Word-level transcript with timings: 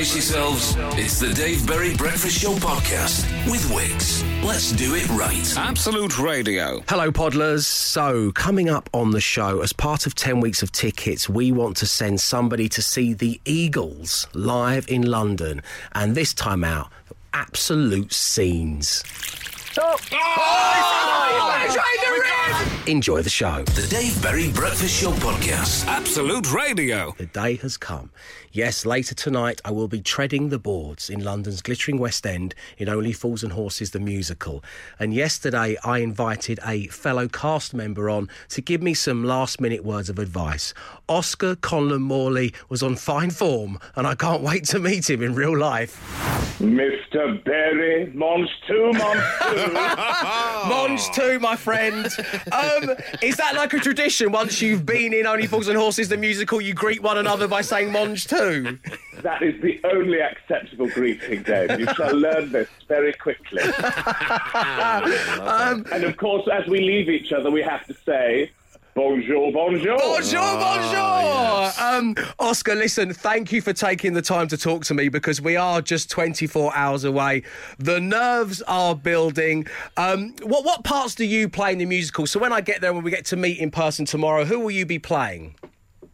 brace 0.00 0.14
yourselves. 0.14 0.76
It's 0.98 1.20
the 1.20 1.30
Dave 1.34 1.66
Berry 1.66 1.94
Breakfast 1.94 2.40
Show 2.40 2.54
podcast 2.54 3.22
with 3.50 3.70
Wix. 3.70 4.24
Let's 4.42 4.72
do 4.72 4.94
it 4.94 5.06
right. 5.10 5.54
Absolute 5.58 6.18
Radio. 6.18 6.80
Hello, 6.88 7.12
Podlers. 7.12 7.64
So, 7.66 8.32
coming 8.32 8.70
up 8.70 8.88
on 8.94 9.10
the 9.10 9.20
show, 9.20 9.60
as 9.60 9.74
part 9.74 10.06
of 10.06 10.14
10 10.14 10.40
weeks 10.40 10.62
of 10.62 10.72
tickets, 10.72 11.28
we 11.28 11.52
want 11.52 11.76
to 11.76 11.86
send 11.86 12.18
somebody 12.18 12.66
to 12.70 12.80
see 12.80 13.12
the 13.12 13.42
Eagles 13.44 14.26
live 14.32 14.88
in 14.88 15.02
London. 15.02 15.62
And 15.92 16.14
this 16.14 16.32
time 16.32 16.64
out, 16.64 16.88
absolute 17.34 18.14
scenes. 18.14 19.04
Oh, 19.78 19.96
Enjoy 22.86 23.22
the 23.22 23.30
show. 23.30 23.62
The 23.62 23.86
Dave 23.88 24.20
Berry 24.20 24.50
Breakfast 24.50 25.00
Show 25.00 25.12
podcast. 25.12 25.86
Absolute 25.86 26.52
Radio. 26.52 27.14
The 27.18 27.26
day 27.26 27.54
has 27.56 27.76
come. 27.76 28.10
Yes, 28.50 28.84
later 28.84 29.14
tonight 29.14 29.60
I 29.64 29.70
will 29.70 29.86
be 29.86 30.00
treading 30.00 30.48
the 30.48 30.58
boards 30.58 31.08
in 31.08 31.22
London's 31.22 31.62
glittering 31.62 31.98
West 31.98 32.26
End 32.26 32.52
in 32.78 32.88
Only 32.88 33.12
Fools 33.12 33.44
and 33.44 33.52
Horses 33.52 33.92
the 33.92 34.00
musical. 34.00 34.64
And 34.98 35.14
yesterday 35.14 35.76
I 35.84 35.98
invited 35.98 36.58
a 36.66 36.88
fellow 36.88 37.28
cast 37.28 37.72
member 37.72 38.10
on 38.10 38.28
to 38.48 38.60
give 38.60 38.82
me 38.82 38.92
some 38.94 39.22
last 39.22 39.60
minute 39.60 39.84
words 39.84 40.08
of 40.10 40.18
advice. 40.18 40.74
Oscar 41.10 41.56
Conlon-Morrey 41.56 42.54
was 42.68 42.84
on 42.84 42.94
fine 42.94 43.30
form 43.30 43.80
and 43.96 44.06
I 44.06 44.14
can't 44.14 44.42
wait 44.42 44.64
to 44.66 44.78
meet 44.78 45.10
him 45.10 45.22
in 45.22 45.34
real 45.34 45.58
life. 45.58 45.98
Mr. 46.60 47.42
Berry, 47.42 48.12
Mange 48.14 48.48
tout, 48.68 48.92
Mange 48.92 49.22
tout. 49.40 49.72
Mange 50.68 51.10
tout, 51.12 51.40
my 51.40 51.56
friend. 51.56 52.06
Um, 52.52 52.90
is 53.22 53.36
that 53.38 53.54
like 53.56 53.72
a 53.72 53.80
tradition? 53.80 54.30
Once 54.30 54.62
you've 54.62 54.86
been 54.86 55.12
in 55.12 55.26
Only 55.26 55.48
Fools 55.48 55.66
and 55.66 55.76
Horses 55.76 56.08
the 56.08 56.16
musical, 56.16 56.60
you 56.60 56.74
greet 56.74 57.02
one 57.02 57.18
another 57.18 57.48
by 57.48 57.62
saying 57.62 57.90
Mange 57.90 58.28
tout. 58.28 58.78
that 59.22 59.42
is 59.42 59.60
the 59.62 59.80
only 59.84 60.20
acceptable 60.20 60.88
greeting, 60.90 61.42
Dave. 61.42 61.80
You 61.80 61.86
shall 61.94 62.14
learn 62.14 62.52
this 62.52 62.68
very 62.86 63.14
quickly. 63.14 63.62
Um, 65.40 65.84
and 65.92 66.04
of 66.04 66.16
course, 66.16 66.46
as 66.52 66.66
we 66.66 66.80
leave 66.80 67.08
each 67.08 67.32
other, 67.32 67.50
we 67.50 67.62
have 67.62 67.84
to 67.86 67.94
say, 68.06 68.50
bonjour, 69.00 69.52
bonjour. 69.52 69.96
Bonjour, 69.98 70.58
bonjour. 70.58 71.72
Um, 71.80 72.14
Oscar, 72.38 72.74
listen, 72.74 73.14
thank 73.14 73.50
you 73.50 73.62
for 73.62 73.72
taking 73.72 74.12
the 74.12 74.22
time 74.22 74.48
to 74.48 74.58
talk 74.58 74.84
to 74.86 74.94
me 74.94 75.08
because 75.08 75.40
we 75.40 75.56
are 75.56 75.80
just 75.80 76.10
24 76.10 76.74
hours 76.76 77.04
away. 77.04 77.42
The 77.78 77.98
nerves 78.00 78.60
are 78.62 78.94
building. 78.94 79.66
Um, 79.96 80.34
what 80.42 80.64
what 80.64 80.84
parts 80.84 81.14
do 81.14 81.24
you 81.24 81.48
play 81.48 81.72
in 81.72 81.78
the 81.78 81.86
musical? 81.86 82.26
So 82.26 82.38
when 82.38 82.52
I 82.52 82.60
get 82.60 82.80
there, 82.80 82.92
when 82.92 83.02
we 83.02 83.10
get 83.10 83.24
to 83.26 83.36
meet 83.36 83.58
in 83.58 83.70
person 83.70 84.04
tomorrow, 84.04 84.44
who 84.44 84.60
will 84.60 84.70
you 84.70 84.84
be 84.84 84.98
playing? 84.98 85.54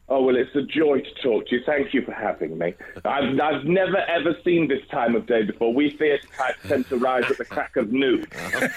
Oh, 0.09 0.23
well, 0.23 0.37
it's 0.37 0.55
a 0.55 0.62
joy 0.62 1.01
to 1.01 1.15
talk 1.21 1.49
to 1.49 1.57
you. 1.57 1.62
Thank 1.67 1.93
you 1.93 2.03
for 2.03 2.12
having 2.12 2.57
me. 2.57 2.75
I've, 3.05 3.41
I've 3.41 3.65
never, 3.65 3.97
ever 3.97 4.37
seen 4.45 4.69
this 4.69 4.87
time 4.89 5.17
of 5.17 5.27
day 5.27 5.43
before. 5.43 5.75
We 5.75 5.97
theatre 5.97 6.29
types 6.37 6.59
tend 6.69 6.89
to 6.91 6.97
rise 6.97 7.29
at 7.29 7.39
the 7.39 7.45
crack 7.45 7.77
of 7.77 7.93
noon. 7.93 8.25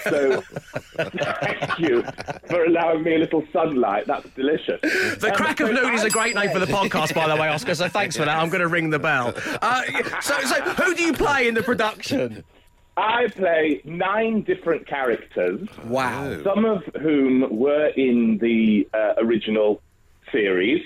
So 0.02 0.40
thank 0.40 1.78
you 1.78 2.02
for 2.48 2.64
allowing 2.64 3.04
me 3.04 3.14
a 3.14 3.18
little 3.18 3.44
sunlight. 3.52 4.08
That's 4.08 4.28
delicious. 4.30 4.80
The 4.80 5.32
Crack 5.36 5.60
of 5.60 5.70
Noon 5.72 5.94
is 5.94 6.02
a 6.02 6.10
great 6.10 6.34
name 6.34 6.50
for 6.50 6.58
the 6.58 6.66
podcast, 6.66 7.14
by 7.14 7.28
the 7.28 7.40
way, 7.40 7.48
Oscar. 7.48 7.76
So 7.76 7.88
thanks 7.88 8.16
for 8.16 8.24
that. 8.24 8.36
I'm 8.36 8.48
going 8.48 8.62
to 8.62 8.68
ring 8.68 8.90
the 8.90 8.98
bell. 8.98 9.32
Uh, 9.62 9.82
so, 10.20 10.36
so 10.40 10.60
who 10.62 10.96
do 10.96 11.02
you 11.04 11.12
play 11.12 11.46
in 11.46 11.54
the 11.54 11.62
production? 11.62 12.42
I 12.96 13.28
play 13.28 13.80
nine 13.84 14.42
different 14.42 14.86
characters. 14.86 15.68
Wow. 15.84 16.42
some 16.42 16.64
of 16.64 16.82
whom 17.00 17.56
were 17.56 17.86
in 17.96 18.38
the 18.38 18.88
uh, 18.92 19.14
original 19.18 19.80
series. 20.32 20.82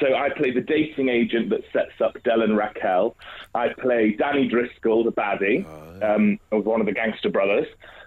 So 0.00 0.14
I 0.14 0.30
play 0.30 0.50
the 0.50 0.60
dating 0.60 1.08
agent 1.08 1.50
that 1.50 1.60
sets 1.72 2.00
up 2.02 2.22
Del 2.22 2.42
and 2.42 2.56
Raquel. 2.56 3.16
I 3.54 3.68
play 3.68 4.12
Danny 4.12 4.48
Driscoll, 4.48 5.04
the 5.04 5.12
baddie, 5.12 5.64
um, 6.02 6.38
of 6.52 6.64
one 6.64 6.80
of 6.80 6.86
the 6.86 6.92
gangster 6.92 7.30
brothers. 7.30 7.66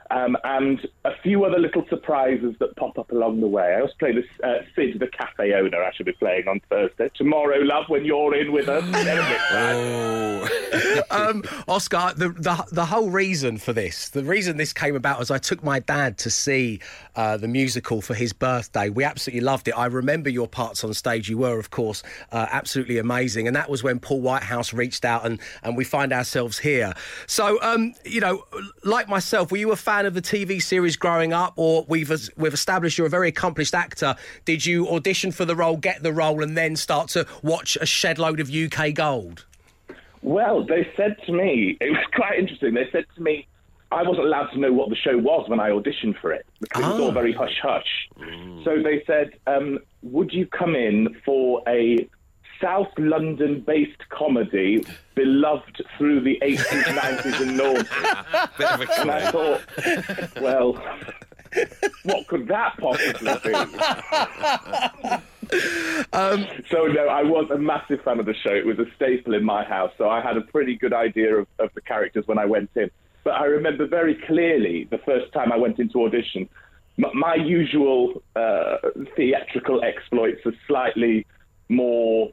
Um, 0.10 0.38
and 0.44 0.80
a 1.06 1.12
few 1.22 1.44
other 1.44 1.60
little 1.60 1.86
surprises 1.90 2.56
that 2.60 2.76
pop 2.76 2.98
up 2.98 3.12
along 3.12 3.42
the 3.42 3.48
way. 3.48 3.76
I 3.76 3.82
also 3.82 3.94
play 4.00 4.14
this 4.14 4.26
uh, 4.44 4.60
Sid, 4.76 5.00
the 5.00 5.08
cafe 5.08 5.54
owner. 5.54 5.84
I 5.84 5.92
should 5.94 6.06
be 6.06 6.14
playing 6.14 6.48
on 6.48 6.62
Thursday. 6.70 7.10
Tomorrow, 7.16 7.60
love, 7.60 7.86
when 7.88 8.06
you're 8.06 8.36
in 8.36 8.52
with 8.52 8.70
us. 8.70 8.84
They're 8.92 9.20
a 9.20 9.30
bit 9.30 9.42
bad. 9.52 11.12
um, 11.12 11.44
Oscar, 11.68 12.14
the, 12.16 12.30
the 12.30 12.66
the 12.72 12.86
whole 12.86 13.10
reason 13.10 13.58
for 13.58 13.74
this, 13.74 14.10
the 14.10 14.24
reason 14.24 14.58
this 14.58 14.74
came 14.74 14.96
about 14.96 15.20
was 15.20 15.32
I 15.32 15.38
took 15.38 15.64
my 15.64 15.80
dad 15.80 16.18
to 16.20 16.30
see 16.30 16.80
uh, 17.16 17.38
the 17.38 17.48
musical 17.48 18.02
for 18.02 18.14
his 18.14 18.34
birthday. 18.34 18.90
We 18.90 19.04
absolutely 19.04 19.42
loved 19.42 19.68
it. 19.68 19.72
I 19.72 19.86
remember 19.86 20.30
your 20.30 20.48
parts 20.48 20.84
on 20.84 20.94
stage. 20.94 21.30
You 21.30 21.40
were, 21.40 21.60
of 21.60 21.70
course, 21.70 22.04
uh, 22.32 22.48
absolutely 22.52 22.98
amazing, 22.98 23.48
and 23.48 23.56
that 23.56 23.70
was 23.70 23.84
when 23.84 24.00
Paul 24.00 24.22
Whitehouse 24.22 24.74
reached 24.74 25.06
out, 25.06 25.26
and 25.26 25.40
and 25.64 25.76
we 25.76 25.84
find 25.84 26.14
ourselves 26.14 26.60
here. 26.60 26.94
So, 27.26 27.62
um, 27.62 27.94
you 28.06 28.22
know, 28.22 28.44
like 28.84 29.10
myself, 29.10 29.52
were 29.52 29.58
you 29.58 29.72
a 29.72 29.76
fan 29.76 29.97
of 30.06 30.14
the 30.14 30.22
TV 30.22 30.62
series 30.62 30.96
growing 30.96 31.34
up, 31.34 31.54
or 31.56 31.86
we've 31.88 32.12
we've 32.38 32.54
established 32.54 32.98
you're 32.98 33.08
a 33.08 33.10
very 33.10 33.30
accomplished 33.30 33.74
actor? 33.74 34.16
Did 34.46 34.66
you 34.66 34.88
audition 34.90 35.32
for 35.32 35.46
the 35.46 35.56
role, 35.56 35.78
get 35.78 36.04
the 36.04 36.14
role, 36.14 36.44
and 36.44 36.58
then 36.58 36.76
start 36.76 37.10
to 37.10 37.26
watch 37.42 37.78
a 37.80 37.86
shed 37.86 38.20
load 38.20 38.40
of 38.40 38.54
UK 38.54 38.94
gold? 38.94 39.46
Well, 40.22 40.66
they 40.66 40.88
said 40.96 41.16
to 41.26 41.32
me, 41.32 41.78
it 41.80 41.90
was 41.90 42.04
quite 42.14 42.40
interesting. 42.40 42.74
They 42.74 42.90
said 42.92 43.06
to 43.16 43.22
me, 43.22 43.48
I 43.92 44.04
wasn't 44.04 44.26
allowed 44.26 44.48
to 44.48 44.60
know 44.60 44.74
what 44.74 44.90
the 44.90 44.96
show 44.96 45.18
was 45.18 45.48
when 45.48 45.60
I 45.60 45.70
auditioned 45.70 46.20
for 46.20 46.34
it 46.34 46.46
because 46.60 46.84
it 46.84 46.88
was 46.88 47.00
all 47.00 47.12
very 47.12 47.32
hush 47.32 47.58
hush. 47.62 48.10
So 48.66 48.82
they 48.84 49.04
said, 49.08 49.32
um, 49.48 49.80
Would 50.04 50.34
you 50.34 50.46
come 50.46 50.76
in 50.76 51.16
for 51.24 51.62
a 51.68 52.10
South 52.62 52.92
London 52.98 53.62
based 53.66 54.08
comedy 54.10 54.86
beloved 55.16 55.82
through 55.98 56.22
the 56.22 56.40
80s, 56.42 56.84
90s, 56.84 57.42
and 57.42 57.60
noughties? 57.60 58.58
Bit 58.58 58.72
of 58.72 58.82
a 58.82 59.02
And 59.02 59.12
I 59.12 59.32
thought, 59.32 60.42
well, 60.42 60.74
what 62.04 62.28
could 62.28 62.48
that 62.48 62.78
possibly 62.78 63.34
be? 63.44 63.54
so 66.70 66.88
no, 66.88 67.08
I 67.08 67.24
was 67.24 67.50
a 67.52 67.58
massive 67.58 68.02
fan 68.04 68.20
of 68.20 68.26
the 68.26 68.34
show. 68.34 68.54
It 68.54 68.66
was 68.66 68.80
a 68.80 68.86
staple 68.96 69.34
in 69.34 69.44
my 69.44 69.64
house, 69.64 69.92
so 69.98 70.10
I 70.10 70.22
had 70.22 70.38
a 70.38 70.42
pretty 70.42 70.76
good 70.76 70.94
idea 70.94 71.36
of, 71.36 71.48
of 71.60 71.70
the 71.74 71.82
characters 71.82 72.28
when 72.28 72.38
I 72.38 72.46
went 72.46 72.70
in. 72.76 72.90
But 73.24 73.32
I 73.36 73.46
remember 73.46 73.88
very 73.88 74.16
clearly 74.26 74.88
the 74.90 75.00
first 75.00 75.32
time 75.34 75.52
I 75.52 75.58
went 75.58 75.80
into 75.80 76.04
audition. 76.04 76.50
M- 76.98 77.12
my 77.14 77.36
usual 77.36 78.22
uh, 78.36 78.78
theatrical 79.16 79.84
exploits 79.84 80.46
are 80.46 80.54
slightly 80.68 81.26
more 81.70 82.32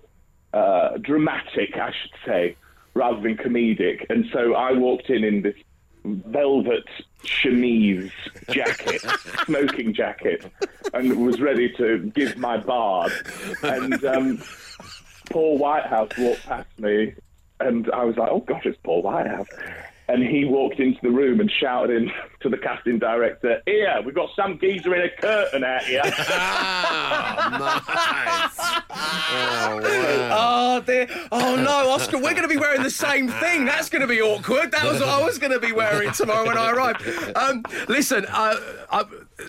uh, 0.54 0.96
dramatic, 0.98 1.76
I 1.76 1.90
should 1.90 2.12
say, 2.24 2.56
rather 2.94 3.20
than 3.20 3.36
comedic. 3.36 4.06
And 4.08 4.26
so 4.32 4.54
I 4.54 4.72
walked 4.72 5.10
in 5.10 5.24
in 5.24 5.42
this 5.42 5.56
velvet 6.04 6.84
chemise 7.24 8.12
jacket, 8.50 9.00
smoking 9.46 9.92
jacket, 9.92 10.50
and 10.92 11.26
was 11.26 11.40
ready 11.40 11.72
to 11.76 12.10
give 12.14 12.36
my 12.36 12.56
bard. 12.56 13.12
And 13.62 14.04
um, 14.04 14.42
Paul 15.30 15.58
Whitehouse 15.58 16.10
walked 16.16 16.46
past 16.46 16.78
me, 16.78 17.14
and 17.58 17.90
I 17.90 18.04
was 18.04 18.16
like, 18.16 18.30
"Oh 18.30 18.40
gosh, 18.40 18.66
it's 18.66 18.78
Paul 18.84 19.02
Whitehouse." 19.02 19.48
And 20.06 20.22
he 20.22 20.44
walked 20.44 20.80
into 20.80 20.98
the 21.02 21.10
room 21.10 21.40
and 21.40 21.50
shouted 21.60 21.96
in 21.96 22.10
to 22.40 22.48
the 22.50 22.58
casting 22.58 22.98
director, 22.98 23.62
"Here, 23.66 24.02
we've 24.04 24.14
got 24.14 24.30
some 24.36 24.58
geezer 24.60 24.94
in 24.94 25.02
a 25.02 25.10
curtain 25.20 25.64
out 25.64 25.82
here." 25.84 26.02
Oh 30.36 30.82
dear! 30.84 31.08
Oh 31.32 31.56
no, 31.56 31.90
Oscar, 31.90 32.16
we're 32.18 32.32
going 32.34 32.42
to 32.42 32.48
be 32.48 32.56
wearing 32.56 32.82
the 32.82 32.90
same 32.90 33.28
thing. 33.28 33.64
That's 33.64 33.88
going 33.88 34.02
to 34.02 34.06
be 34.08 34.20
awkward. 34.20 34.72
That 34.72 34.84
was 34.84 35.00
what 35.00 35.08
I 35.08 35.24
was 35.24 35.38
going 35.38 35.52
to 35.52 35.60
be 35.60 35.72
wearing 35.72 36.12
tomorrow 36.12 36.46
when 36.46 36.58
I 36.58 36.70
arrive. 36.70 37.32
Um, 37.36 37.64
listen, 37.88 38.26
uh, 38.28 38.56
I, 38.90 39.04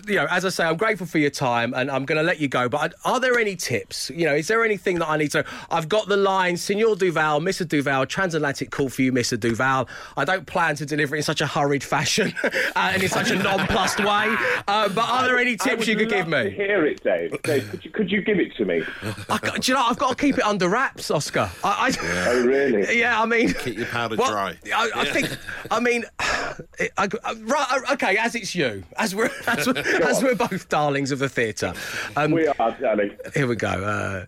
you 0.08 0.16
know, 0.16 0.26
as 0.30 0.44
I 0.44 0.48
say, 0.48 0.64
I'm 0.64 0.76
grateful 0.76 1.06
for 1.06 1.18
your 1.18 1.30
time, 1.30 1.72
and 1.74 1.90
I'm 1.90 2.04
going 2.04 2.16
to 2.16 2.22
let 2.24 2.40
you 2.40 2.48
go. 2.48 2.68
But 2.68 2.94
are 3.04 3.20
there 3.20 3.38
any 3.38 3.54
tips? 3.56 4.10
You 4.10 4.24
know, 4.26 4.34
is 4.34 4.48
there 4.48 4.64
anything 4.64 4.98
that 4.98 5.08
I 5.08 5.16
need 5.16 5.30
to? 5.32 5.44
I've 5.70 5.88
got 5.88 6.08
the 6.08 6.16
line, 6.16 6.56
Signor 6.56 6.96
Duval, 6.96 7.40
Mr. 7.40 7.66
Duval, 7.66 8.06
transatlantic 8.06 8.70
call 8.70 8.88
for 8.88 9.02
you, 9.02 9.12
Mr. 9.12 9.38
Duval. 9.38 9.88
I 10.16 10.24
don't 10.24 10.46
plan 10.46 10.74
to 10.76 10.86
deliver 10.86 11.14
it 11.14 11.18
in 11.18 11.22
such 11.24 11.40
a 11.40 11.46
hurried 11.46 11.84
fashion 11.84 12.32
uh, 12.44 12.50
and 12.76 13.02
in 13.02 13.08
such 13.08 13.30
a 13.30 13.36
nonplussed 13.36 14.00
way. 14.00 14.34
Uh, 14.66 14.88
but 14.88 15.08
are 15.08 15.24
there 15.26 15.38
any 15.38 15.56
tips 15.56 15.78
would 15.78 15.86
you 15.86 15.96
could 15.96 16.08
give 16.08 16.28
love 16.28 16.44
to 16.44 16.50
me? 16.50 16.56
hear 16.56 16.84
it, 16.84 17.02
Dave. 17.04 17.40
Dave, 17.42 17.70
could 17.70 17.84
you, 17.84 17.90
could 17.92 18.10
you 18.10 18.22
give 18.22 18.38
it 18.40 18.54
to 18.56 18.64
me? 18.64 18.82
I, 19.28 19.38
got- 19.38 19.60
do 19.60 19.70
you 19.72 19.76
know, 19.78 19.84
I've 19.86 19.98
got 19.98 20.16
to 20.18 20.20
keep 20.24 20.36
it 20.38 20.44
under 20.44 20.68
wraps, 20.68 21.10
Oscar. 21.10 21.50
I, 21.62 21.94
I, 22.00 22.26
Oh, 22.28 22.44
really? 22.44 22.98
Yeah, 22.98 23.20
I 23.20 23.26
mean, 23.26 23.52
Keep 23.54 23.76
your 23.78 23.86
powder 23.86 24.16
well, 24.16 24.30
dry. 24.32 24.56
I, 24.74 24.90
I 24.96 25.04
think, 25.06 25.28
I 25.70 25.78
mean, 25.80 26.04
I, 26.18 26.58
I- 26.98 27.34
right, 27.42 27.80
okay, 27.92 28.16
as 28.16 28.34
it's 28.34 28.54
you, 28.54 28.82
as 28.96 29.14
we're 29.14 29.30
as 29.46 29.66
we're, 29.66 29.75
as 30.04 30.22
we're 30.22 30.34
both 30.34 30.68
darlings 30.68 31.10
of 31.10 31.18
the 31.18 31.28
theatre. 31.28 31.72
Um, 32.16 32.30
We 32.32 32.46
are, 32.48 32.76
darling. 32.80 33.16
here 33.34 33.46
we 33.46 33.56
go. 33.56 33.68
Uh, 33.68 34.26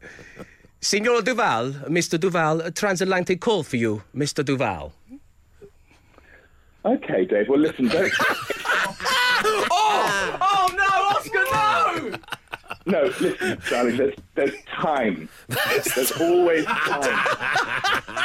Signor 0.80 1.22
Duval, 1.22 1.72
Mr. 1.88 2.20
Duval, 2.20 2.60
a 2.60 2.70
transatlantic 2.70 3.40
call 3.40 3.62
for 3.62 3.76
you, 3.76 4.02
Mr. 4.14 4.44
Duval. 4.44 4.92
Okay, 6.84 7.24
Dave. 7.24 7.48
Well, 7.48 7.58
listen, 7.60 7.88
don't. 7.88 8.12
Oh, 9.70 10.36
oh 10.40 10.68
no, 10.76 10.90
Oscar, 11.16 11.44
no! 11.52 12.18
no, 12.86 13.02
listen, 13.20 13.58
darling. 13.70 13.96
There's, 13.96 14.14
there's 14.34 14.54
time. 14.74 15.28
There's 15.48 16.10
always 16.20 16.64
time. 16.64 17.02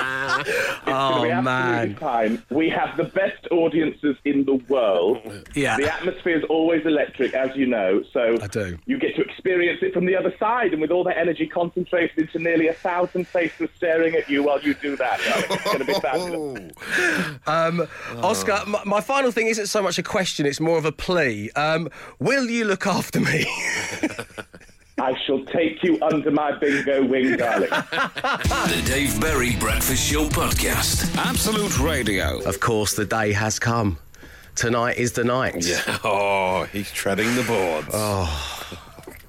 Oh, 0.86 1.24
man. 1.42 1.96
time. 1.96 2.44
We 2.50 2.70
have 2.70 2.98
the 2.98 3.06
best 3.06 3.48
audiences 3.52 4.16
in 4.26 4.46
the 4.46 4.56
world. 4.70 5.18
Yeah. 5.56 5.78
The 5.78 5.92
atmosphere 5.92 6.38
is 6.38 6.44
always 6.50 6.86
electric, 6.86 7.34
as 7.34 7.56
you 7.56 7.66
know. 7.66 8.04
So 8.12 8.38
I 8.42 8.48
do. 8.48 8.78
You 8.86 9.00
get 9.00 9.16
to 9.16 9.22
experience 9.22 9.80
it 9.82 9.94
from 9.94 10.06
the 10.06 10.16
other 10.16 10.34
side, 10.40 10.72
and 10.72 10.82
with 10.82 10.92
all 10.92 11.04
that 11.06 11.18
energy 11.18 11.48
concentrated 11.48 12.18
into 12.18 12.40
nearly 12.40 12.68
a 12.68 12.74
thousand 12.74 13.28
faces 13.28 13.70
staring 13.76 14.16
at 14.16 14.30
you 14.30 14.44
while 14.44 14.62
you 14.62 14.74
do 14.76 14.96
that. 14.98 15.20
It's 15.24 15.64
going 15.64 15.80
to 15.80 15.86
be 15.86 15.94
fabulous. 15.94 16.72
Um, 17.46 17.88
Oscar, 18.18 18.62
my, 18.68 18.82
my 18.86 19.02
final 19.02 19.32
thing 19.32 19.48
isn't 19.48 19.68
so 19.68 19.82
much 19.82 19.98
a 19.98 20.04
question; 20.04 20.46
it's 20.46 20.60
more 20.60 20.78
of 20.78 20.86
a 20.86 20.92
plea. 20.92 21.52
Um, 21.52 21.90
will 22.20 22.50
you 22.50 22.66
look 22.66 22.88
after 22.88 23.20
me? 23.20 23.46
I 25.00 25.18
shall 25.26 25.44
take 25.46 25.84
you 25.84 26.00
under 26.02 26.30
my 26.32 26.52
bingo 26.58 27.04
wing, 27.06 27.36
darling. 27.38 27.70
The 27.92 28.84
Dave 28.86 29.20
Berry 29.20 29.56
Breakfast 29.56 30.04
Show 30.12 30.26
Podcast. 30.30 31.16
Absolute 31.18 31.80
Radio. 31.80 32.40
of 32.44 32.60
course, 32.60 32.94
the 32.94 33.06
day 33.06 33.32
has 33.34 33.58
come. 33.60 33.98
Tonight 34.56 34.98
is 34.98 35.14
the 35.14 35.24
night. 35.24 35.56
Yeah. 35.66 35.82
Oh, 36.04 36.64
he's 36.72 36.92
treading 36.92 37.36
the 37.36 37.44
boards. 37.44 37.88
Oh, 37.92 38.63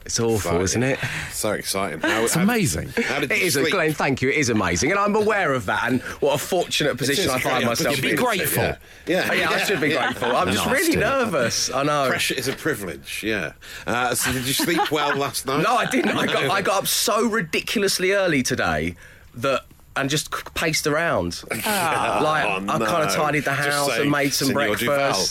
It's 0.05 0.21
awful, 0.21 0.37
Exciting. 0.61 0.62
isn't 0.62 0.83
it? 0.83 0.99
So 1.33 1.53
exciting. 1.53 2.01
How, 2.01 2.25
It's 2.25 2.35
how- 2.35 2.43
amazing. 2.43 2.91
How 2.91 3.21
did 3.21 3.33
It 3.33 3.51
sleep? 3.53 3.71
Glenn. 3.73 3.95
Thank 3.95 4.21
you. 4.21 4.29
It 4.29 4.37
is 4.37 4.51
amazing, 4.51 4.91
and 4.91 5.01
I'm 5.01 5.17
aware 5.17 5.55
of 5.55 5.65
that, 5.67 5.85
and 5.91 6.03
what 6.21 6.35
a 6.35 6.39
fortunate 6.39 6.99
position 6.99 7.31
I 7.31 7.39
find 7.39 7.56
great 7.65 7.67
myself 7.67 8.03
Be 8.03 8.11
in. 8.11 8.17
grateful. 8.17 8.62
Yeah. 8.65 8.77
Yeah. 9.06 9.29
Oh, 9.31 9.35
yeah, 9.35 9.51
I 9.51 9.59
should 9.65 9.81
be 9.81 9.89
grateful. 9.91 10.37
I'm 10.37 10.53
just 10.53 10.67
really 10.67 10.97
Nasty. 10.97 10.97
nervous. 10.97 11.71
I 11.73 11.83
know. 11.85 12.09
Pressure 12.09 12.35
is 12.35 12.49
a 12.49 12.53
privilege, 12.53 13.23
yeah. 13.25 13.53
Uh, 13.87 14.15
so 14.15 14.31
did 14.33 14.47
you 14.47 14.53
sleep 14.53 14.91
well 14.91 15.17
last 15.17 15.47
night? 15.47 15.62
No, 15.62 15.75
I 15.75 15.87
didn't. 15.87 16.17
I 16.17 16.27
got, 16.27 16.51
I 16.51 16.61
got 16.61 16.83
up 16.83 16.87
so 16.87 17.27
ridiculously 17.27 18.12
early 18.12 18.43
today 18.43 18.97
that. 19.35 19.62
And 19.96 20.11
just 20.11 20.35
c- 20.35 20.43
paced 20.55 20.88
around. 20.88 21.43
like, 21.50 21.64
Oh, 21.64 22.64
I 22.69 22.79
kind 22.79 23.08
of 23.08 23.14
tidied 23.14 23.44
the 23.44 23.52
house 23.52 23.87
say, 23.94 24.02
and 24.02 24.11
made 24.11 24.32
some 24.32 24.49
Senor 24.49 24.55
breakfast. 24.76 24.81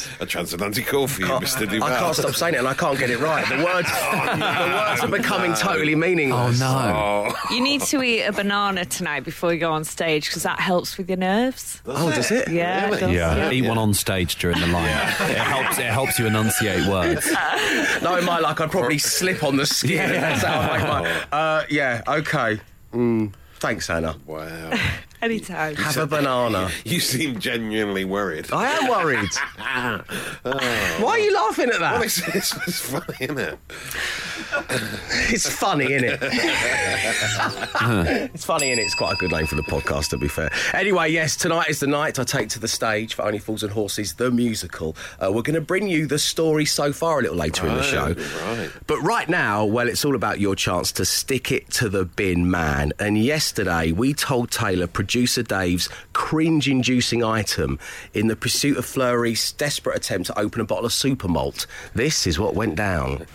Duval, 0.06 0.24
a 0.24 0.26
transatlantic 0.26 0.86
call 0.88 1.08
for 1.08 1.22
you, 1.22 1.28
Mr. 1.28 1.70
Duval. 1.70 1.84
I 1.84 2.00
can't 2.00 2.16
stop 2.16 2.34
saying 2.34 2.54
it 2.56 2.60
and 2.60 2.68
I 2.70 2.74
can't 2.74 2.98
get 2.98 3.10
it 3.10 3.20
right. 3.20 3.46
The 3.50 3.58
words, 3.64 3.90
the 4.12 4.74
words 4.74 5.02
are 5.04 5.08
becoming 5.10 5.54
totally 5.56 5.96
meaningless. 5.96 6.62
Oh 6.62 6.66
meaningless. 6.66 7.50
no. 7.50 7.56
You 7.56 7.62
need 7.62 7.82
to 7.82 8.02
eat 8.04 8.24
a 8.24 8.32
banana 8.32 8.86
tonight 8.86 9.26
before 9.26 9.54
you 9.54 9.60
go 9.60 9.72
on 9.74 9.84
stage 9.84 10.28
because 10.30 10.44
that 10.44 10.62
helps 10.62 10.98
with 10.98 11.10
your 11.10 11.18
nerves. 11.18 11.82
Oh, 11.86 12.10
does 12.12 12.32
it? 12.32 12.48
Yeah, 12.50 12.88
it 12.94 13.00
does, 13.02 13.12
Yeah, 13.12 13.52
eat 13.52 13.68
one 13.68 13.78
on 13.78 13.94
stage 13.94 14.38
during 14.38 14.60
the 14.62 14.68
line. 14.68 14.88
It 14.88 15.38
helps. 15.38 15.78
It 15.78 15.86
helps 15.88 16.18
you 16.20 16.26
enunciate 16.28 16.88
words. 16.88 17.30
no, 18.02 18.16
in 18.16 18.24
my 18.24 18.40
luck, 18.40 18.62
I'd 18.62 18.72
probably 18.72 18.98
slip 18.98 19.44
on 19.44 19.58
the 19.58 19.66
skin. 19.66 19.98
That's 20.10 20.44
how 20.44 20.60
I 20.62 20.78
make 20.78 20.88
my. 20.88 21.38
Uh, 21.38 21.66
yeah, 21.70 22.02
okay. 22.08 22.62
Mm, 22.94 23.34
thanks, 23.64 23.90
Anna. 23.90 24.16
Wow. 24.28 24.78
Anytime. 25.22 25.76
Have 25.76 25.96
a 25.96 26.06
banana. 26.06 26.70
You 26.84 27.00
seem 27.00 27.40
genuinely 27.40 28.04
worried. 28.04 28.52
I 28.52 28.66
am 28.72 28.90
worried. 28.90 29.30
Why 30.44 31.12
are 31.12 31.20
you 31.20 31.34
laughing 31.34 31.70
at 31.70 31.80
Well, 31.80 32.00
that? 32.00 32.04
it's, 32.04 32.28
it's, 32.36 32.54
it's 32.68 32.80
funny, 32.82 33.16
isn't 33.22 33.40
it? 33.40 33.60
It's 35.30 35.50
funny, 35.50 35.86
isn't 35.94 36.04
it? 36.10 36.20
it's 38.34 38.46
funny, 38.46 38.72
and 38.72 38.80
it? 38.80 38.84
It's 38.84 38.94
quite 38.96 39.14
a 39.14 39.16
good 39.16 39.32
name 39.32 39.48
for 39.48 39.56
the 39.56 39.64
podcast, 39.64 40.10
to 40.10 40.18
be 40.18 40.28
fair. 40.28 40.52
Anyway, 40.74 41.10
yes, 41.12 41.36
tonight 41.36 41.70
is 41.70 41.80
the 41.80 41.88
night 41.88 42.20
I 42.20 42.24
take 42.24 42.50
to 42.50 42.60
the 42.60 42.68
stage 42.68 43.14
for 43.16 43.24
Only 43.24 43.40
Fools 43.40 43.64
and 43.64 43.72
Horses, 43.72 44.14
the 44.16 44.30
musical. 44.30 44.96
Uh, 45.20 45.32
we're 45.32 45.42
going 45.42 45.56
to 45.56 45.62
bring 45.62 45.88
you 45.88 46.06
the 46.06 46.20
story 46.20 46.66
so 46.66 46.92
far 46.94 47.20
a 47.20 47.22
little 47.24 47.38
later 47.38 47.66
in 47.68 47.74
the 47.76 47.84
show. 47.84 48.14
right. 48.46 48.70
But 48.86 49.00
right 49.02 49.28
now, 49.30 49.66
well, 49.66 49.88
it's 49.88 50.06
all 50.06 50.16
about 50.16 50.40
your 50.40 50.56
chance 50.56 50.92
to 50.94 51.06
stick 51.06 51.52
it 51.52 51.70
to 51.72 51.90
the 51.90 52.06
bin 52.06 52.52
man. 52.52 52.92
And 53.00 53.18
yesterday, 53.54 53.92
we 53.92 54.16
told 54.16 54.50
Taylor, 54.50 54.88
producer 54.88 55.44
Dave's 55.44 55.88
cringe 56.14 56.68
inducing 56.68 57.24
item 57.24 57.78
in 58.12 58.26
the 58.26 58.36
pursuit 58.36 58.78
of 58.78 58.86
Fleur 58.86 59.28
East's 59.28 59.52
desperate 59.52 59.96
attempt 59.96 60.26
to 60.28 60.40
open 60.40 60.60
a 60.60 60.66
bottle 60.66 60.86
of 60.86 60.94
super 60.94 61.28
malt. 61.28 61.68
This 61.94 62.26
is 62.26 62.40
what 62.40 62.56
went 62.56 62.76
down. 62.76 63.28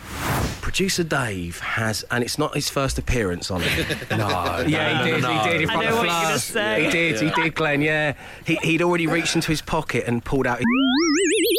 Producer 0.61 1.05
Dave 1.05 1.61
has, 1.61 2.05
and 2.11 2.25
it's 2.25 2.37
not 2.37 2.53
his 2.57 2.69
first 2.69 2.99
appearance 2.99 3.49
on 3.51 3.63
it. 3.63 3.87
No. 4.19 4.27
Yeah, 4.69 5.05
he 5.05 5.11
did. 5.11 5.25
He 5.25 5.51
did 5.51 5.63
in 5.63 5.71
I 5.71 5.73
front 5.73 5.87
know 5.87 6.01
of 6.01 6.07
what 6.07 6.25
Fleur. 6.25 6.39
say. 6.39 6.85
He 6.85 6.91
did. 6.91 7.21
He 7.21 7.31
did, 7.31 7.55
Glenn. 7.55 7.81
Yeah, 7.81 8.15
he, 8.45 8.57
he'd 8.57 8.83
already 8.83 9.07
reached 9.07 9.37
into 9.37 9.49
his 9.49 9.63
pocket 9.63 10.05
and 10.07 10.25
pulled 10.25 10.47
out 10.47 10.59
his 10.59 10.67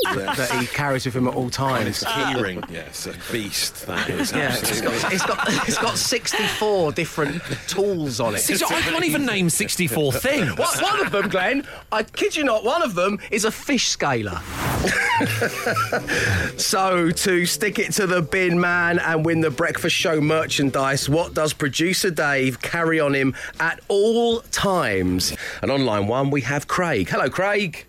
that 0.15 0.51
he 0.59 0.67
carries 0.67 1.05
with 1.05 1.15
him 1.15 1.27
at 1.27 1.35
all 1.35 1.49
times. 1.49 2.03
Keyring, 2.03 2.69
yes, 2.69 3.07
a 3.07 3.13
beast 3.31 3.85
that 3.87 4.09
is. 4.09 4.31
Yeah, 4.31 4.53
it's 4.53 4.81
absolutely. 4.81 4.99
got, 4.99 5.13
it's 5.13 5.25
got 5.25 5.67
it's 5.69 5.77
got 5.77 5.97
64 5.97 6.91
different 6.93 7.41
tools 7.67 8.19
on 8.19 8.35
it. 8.35 8.39
See, 8.49 8.55
so 8.55 8.65
I 8.67 8.81
can't 8.81 9.05
even 9.05 9.27
name 9.27 9.47
64 9.47 10.13
things. 10.25 10.57
One, 10.57 10.81
one 10.81 11.05
of 11.05 11.11
them, 11.11 11.29
Glenn, 11.29 11.67
I 11.91 12.01
kid 12.01 12.35
you 12.35 12.43
not, 12.43 12.63
one 12.63 12.81
of 12.81 12.95
them 12.95 13.19
is 13.29 13.45
a 13.45 13.51
fish 13.51 13.89
scaler. 13.89 14.39
so, 16.57 17.11
to 17.11 17.45
stick 17.45 17.77
it 17.77 17.93
to 17.93 18.07
the 18.07 18.23
bin 18.23 18.59
man 18.59 18.97
and 18.97 19.23
win 19.23 19.41
the 19.41 19.51
breakfast 19.51 19.95
show 19.95 20.19
merchandise, 20.19 21.07
what 21.07 21.35
does 21.35 21.53
producer 21.53 22.09
Dave 22.09 22.59
carry 22.63 22.99
on 22.99 23.13
him 23.13 23.35
at 23.59 23.81
all 23.87 24.41
times? 24.41 25.35
And 25.61 25.69
on 25.69 25.85
line 25.85 26.07
one, 26.07 26.31
we 26.31 26.41
have 26.41 26.67
Craig. 26.67 27.07
Hello, 27.07 27.29
Craig. 27.29 27.85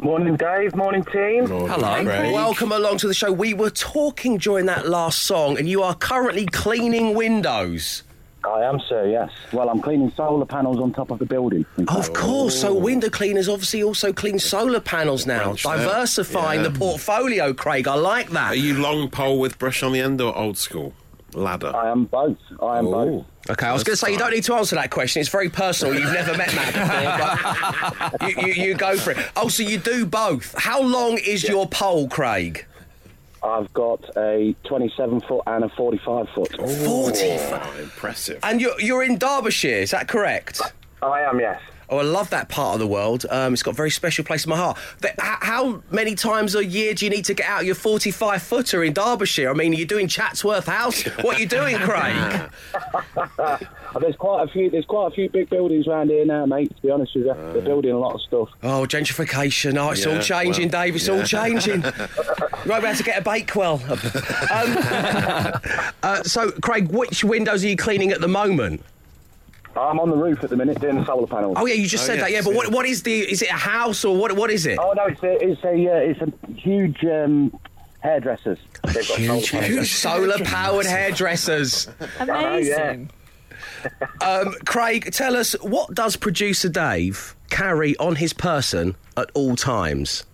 Morning, 0.00 0.36
Dave. 0.36 0.74
Morning, 0.74 1.04
team. 1.04 1.46
Hello. 1.46 2.02
Craig. 2.02 2.32
Welcome 2.32 2.72
along 2.72 2.96
to 2.98 3.08
the 3.08 3.14
show. 3.14 3.30
We 3.30 3.52
were 3.52 3.70
talking 3.70 4.38
during 4.38 4.64
that 4.66 4.88
last 4.88 5.24
song, 5.24 5.58
and 5.58 5.68
you 5.68 5.82
are 5.82 5.94
currently 5.94 6.46
cleaning 6.46 7.14
windows. 7.14 8.04
I 8.44 8.62
am, 8.64 8.80
sir. 8.88 9.06
Yes. 9.06 9.30
Well, 9.52 9.68
I'm 9.68 9.80
cleaning 9.80 10.12
solar 10.16 10.44
panels 10.46 10.78
on 10.78 10.92
top 10.92 11.10
of 11.10 11.18
the 11.18 11.26
building. 11.26 11.64
Of 11.88 12.12
course. 12.12 12.60
So 12.60 12.74
window 12.74 13.08
cleaners 13.08 13.48
obviously 13.48 13.82
also 13.82 14.12
clean 14.12 14.38
solar 14.38 14.80
panels 14.80 15.26
now, 15.26 15.44
Branched 15.44 15.64
diversifying 15.64 16.62
Yeah. 16.62 16.68
the 16.68 16.78
portfolio. 16.78 17.52
Craig, 17.54 17.86
I 17.86 17.94
like 17.94 18.30
that. 18.30 18.52
Are 18.52 18.56
you 18.56 18.74
long 18.78 19.10
pole 19.10 19.38
with 19.38 19.58
brush 19.58 19.82
on 19.82 19.92
the 19.92 20.00
end 20.00 20.20
or 20.20 20.36
old 20.36 20.58
school? 20.58 20.92
Ladder. 21.34 21.74
I 21.74 21.90
am 21.90 22.04
both. 22.04 22.36
I 22.60 22.78
am 22.78 22.86
both. 22.90 23.24
Okay, 23.48 23.66
I 23.66 23.72
was 23.72 23.82
going 23.84 23.94
to 23.94 23.96
say 23.96 24.12
you 24.12 24.18
don't 24.18 24.32
need 24.32 24.44
to 24.44 24.54
answer 24.54 24.76
that 24.76 24.90
question. 24.90 25.20
It's 25.20 25.30
very 25.30 25.48
personal. 25.48 25.94
You've 25.98 26.12
never 26.12 26.36
met 26.36 26.54
Matt 26.54 26.74
before, 26.74 28.18
but 28.20 28.30
you, 28.36 28.46
you, 28.54 28.64
you 28.68 28.74
go 28.74 28.96
for 28.98 29.12
it. 29.12 29.18
Oh, 29.36 29.48
so 29.48 29.62
you 29.62 29.78
do 29.78 30.04
both. 30.04 30.54
How 30.58 30.82
long 30.82 31.16
is 31.18 31.42
your 31.42 31.66
pole, 31.66 32.06
Craig? 32.08 32.66
I've 33.42 33.72
got 33.72 34.16
a 34.16 34.54
27 34.64 35.20
foot 35.22 35.42
and 35.46 35.64
a 35.64 35.68
45 35.70 36.28
foot. 36.30 36.52
Forty. 36.84 37.30
Oh, 37.30 37.74
impressive. 37.80 38.38
And 38.42 38.60
you're 38.60 38.80
you're 38.80 39.02
in 39.02 39.18
Derbyshire, 39.18 39.78
is 39.82 39.90
that 39.90 40.08
correct? 40.08 40.60
I 41.02 41.22
am, 41.22 41.40
yes. 41.40 41.60
Oh, 41.92 41.98
I 41.98 42.04
love 42.04 42.30
that 42.30 42.48
part 42.48 42.72
of 42.72 42.80
the 42.80 42.86
world. 42.86 43.26
Um, 43.28 43.52
it's 43.52 43.62
got 43.62 43.72
a 43.72 43.74
very 43.74 43.90
special 43.90 44.24
place 44.24 44.46
in 44.46 44.50
my 44.50 44.56
heart. 44.56 44.78
But 45.02 45.12
how 45.18 45.82
many 45.90 46.14
times 46.14 46.54
a 46.54 46.64
year 46.64 46.94
do 46.94 47.04
you 47.04 47.10
need 47.10 47.26
to 47.26 47.34
get 47.34 47.46
out 47.46 47.66
your 47.66 47.74
45 47.74 48.42
footer 48.42 48.82
in 48.82 48.94
Derbyshire? 48.94 49.50
I 49.50 49.52
mean, 49.52 49.74
are 49.74 49.76
you 49.76 49.84
doing 49.84 50.08
Chatsworth 50.08 50.64
House? 50.64 51.02
What 51.20 51.36
are 51.36 51.40
you 51.40 51.46
doing, 51.46 51.76
Craig? 51.80 52.50
Uh, 53.38 53.58
There's 54.00 54.16
quite 54.16 54.48
a 54.48 54.50
few. 54.50 54.70
There's 54.70 54.86
quite 54.86 55.08
a 55.08 55.10
few 55.10 55.28
big 55.28 55.50
buildings 55.50 55.86
around 55.86 56.08
here 56.08 56.24
now, 56.24 56.46
mate. 56.46 56.74
To 56.74 56.80
be 56.82 56.90
honest 56.90 57.14
with 57.14 57.26
you, 57.26 57.34
they're 57.34 57.60
building 57.60 57.92
a 57.92 57.98
lot 57.98 58.14
of 58.14 58.22
stuff. 58.22 58.48
Oh, 58.62 58.86
gentrification. 58.86 59.76
Oh, 59.76 59.90
it's 59.90 60.06
all 60.06 60.18
changing, 60.18 60.70
well, 60.70 60.84
Dave. 60.84 60.96
It's 60.96 61.08
yeah. 61.08 61.14
all 61.14 61.24
changing. 61.24 61.82
right, 62.64 62.64
be 62.64 62.72
able 62.72 62.94
to 62.94 63.02
get 63.02 63.18
a 63.18 63.22
Bakewell. 63.22 63.82
Um, 63.84 65.60
uh, 66.02 66.22
so, 66.22 66.52
Craig, 66.52 66.90
which 66.90 67.22
windows 67.22 67.62
are 67.64 67.68
you 67.68 67.76
cleaning 67.76 68.12
at 68.12 68.22
the 68.22 68.28
moment? 68.28 68.82
I'm 69.76 69.98
on 70.00 70.10
the 70.10 70.16
roof 70.16 70.42
at 70.44 70.50
the 70.50 70.56
minute 70.56 70.80
doing 70.80 70.96
the 70.96 71.04
solar 71.04 71.26
panels. 71.26 71.56
Oh, 71.58 71.66
yeah, 71.66 71.74
you 71.74 71.86
just 71.86 72.04
Oh, 72.04 72.06
said 72.08 72.20
that. 72.20 72.30
Yeah, 72.30 72.42
but 72.44 72.54
what, 72.54 72.70
what 72.72 72.86
is 72.86 73.02
the. 73.02 73.20
Is 73.20 73.42
it 73.42 73.48
a 73.50 73.54
house 73.54 74.04
or 74.04 74.16
what? 74.16 74.32
what 74.32 74.50
is 74.50 74.66
it? 74.66 74.78
Oh 74.78 74.92
no, 74.94 75.06
it's 75.06 75.22
a 75.22 75.42
it's 75.44 75.64
a 75.64 75.68
uh, 75.68 75.94
it's 75.96 76.20
a 76.20 76.52
huge 76.52 77.04
um, 77.04 77.58
hairdressers. 78.00 78.58
They've 78.84 78.94
got 78.96 79.42
solar 79.42 79.62
panels. 79.62 79.90
Solar 79.90 80.38
powered 80.44 80.86
hairdressers. 80.86 81.88
Amazing. 82.20 83.10
Um, 84.20 84.54
Craig, 84.64 85.10
tell 85.12 85.36
us 85.36 85.54
what 85.62 85.94
does 85.94 86.16
producer 86.16 86.68
Dave 86.68 87.34
carry 87.50 87.96
on 87.96 88.16
his 88.16 88.32
person 88.32 88.94
at 89.16 89.30
all 89.34 89.56
times? 89.56 90.24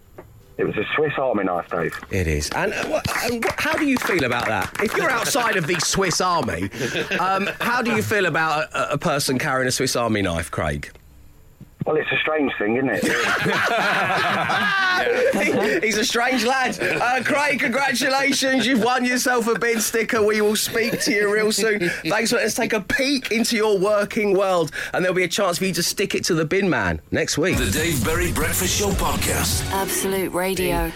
It 0.59 0.65
was 0.67 0.77
a 0.77 0.85
Swiss 0.97 1.13
Army 1.17 1.45
knife, 1.45 1.71
Dave. 1.71 1.97
It 2.11 2.27
is. 2.27 2.51
And, 2.51 2.73
uh, 2.73 3.01
how 3.57 3.77
do 3.77 3.87
you 3.87 3.97
feel 3.97 4.25
about 4.25 4.47
that? 4.49 4.73
If 4.83 4.97
you're 4.97 5.09
outside 5.11 5.57
of 5.57 5.69
the 5.69 5.79
Swiss 5.81 6.21
Army, 6.21 6.69
um, 7.21 7.49
how 7.61 7.81
do 7.81 7.93
you 7.93 8.03
feel 8.03 8.27
about 8.27 8.69
a, 8.73 8.95
a 8.95 8.99
person 8.99 9.39
carrying 9.39 9.69
a 9.69 9.71
Swiss 9.71 9.95
Army 9.95 10.21
knife, 10.21 10.51
Craig? 10.51 10.91
Well, 11.89 11.97
it's 11.97 12.13
a 12.13 12.19
strange 12.19 12.53
thing, 12.59 12.77
isn't 12.77 12.91
it? 12.91 13.03
He's 15.83 15.97
a 15.97 16.05
strange 16.05 16.45
lad. 16.45 16.79
Uh, 16.79 17.23
Craig, 17.25 17.61
congratulations. 17.61 18.67
You've 18.67 18.85
won 18.85 19.07
yourself 19.07 19.47
a 19.47 19.59
bin 19.59 19.81
sticker. 19.81 20.23
We 20.23 20.43
will 20.43 20.55
speak 20.55 21.01
to 21.01 21.11
you 21.11 21.33
real 21.33 21.51
soon. 21.51 21.89
Thanks 21.89 22.29
for 22.29 22.37
letting 22.37 22.49
us 22.49 22.55
take 22.55 22.75
a 22.75 22.83
peek 22.83 23.31
into 23.31 23.57
your 23.57 23.79
working 23.79 24.37
world. 24.37 24.71
And 24.93 25.03
there'll 25.03 25.17
be 25.17 25.25
a 25.25 25.29
chance 25.29 25.57
for 25.57 25.65
you 25.65 25.73
to 25.73 25.83
stick 25.83 26.15
it 26.15 26.27
to 26.27 26.35
the 26.35 26.45
bin 26.45 26.69
man 26.69 27.01
next 27.11 27.39
week. 27.39 27.57
The 27.57 27.71
Dave 27.71 28.05
Berry 28.05 28.33
Breakfast 28.33 28.79
Show 28.79 28.91
Podcast. 28.91 29.65
Absolute 29.71 30.35
Radio. 30.35 30.93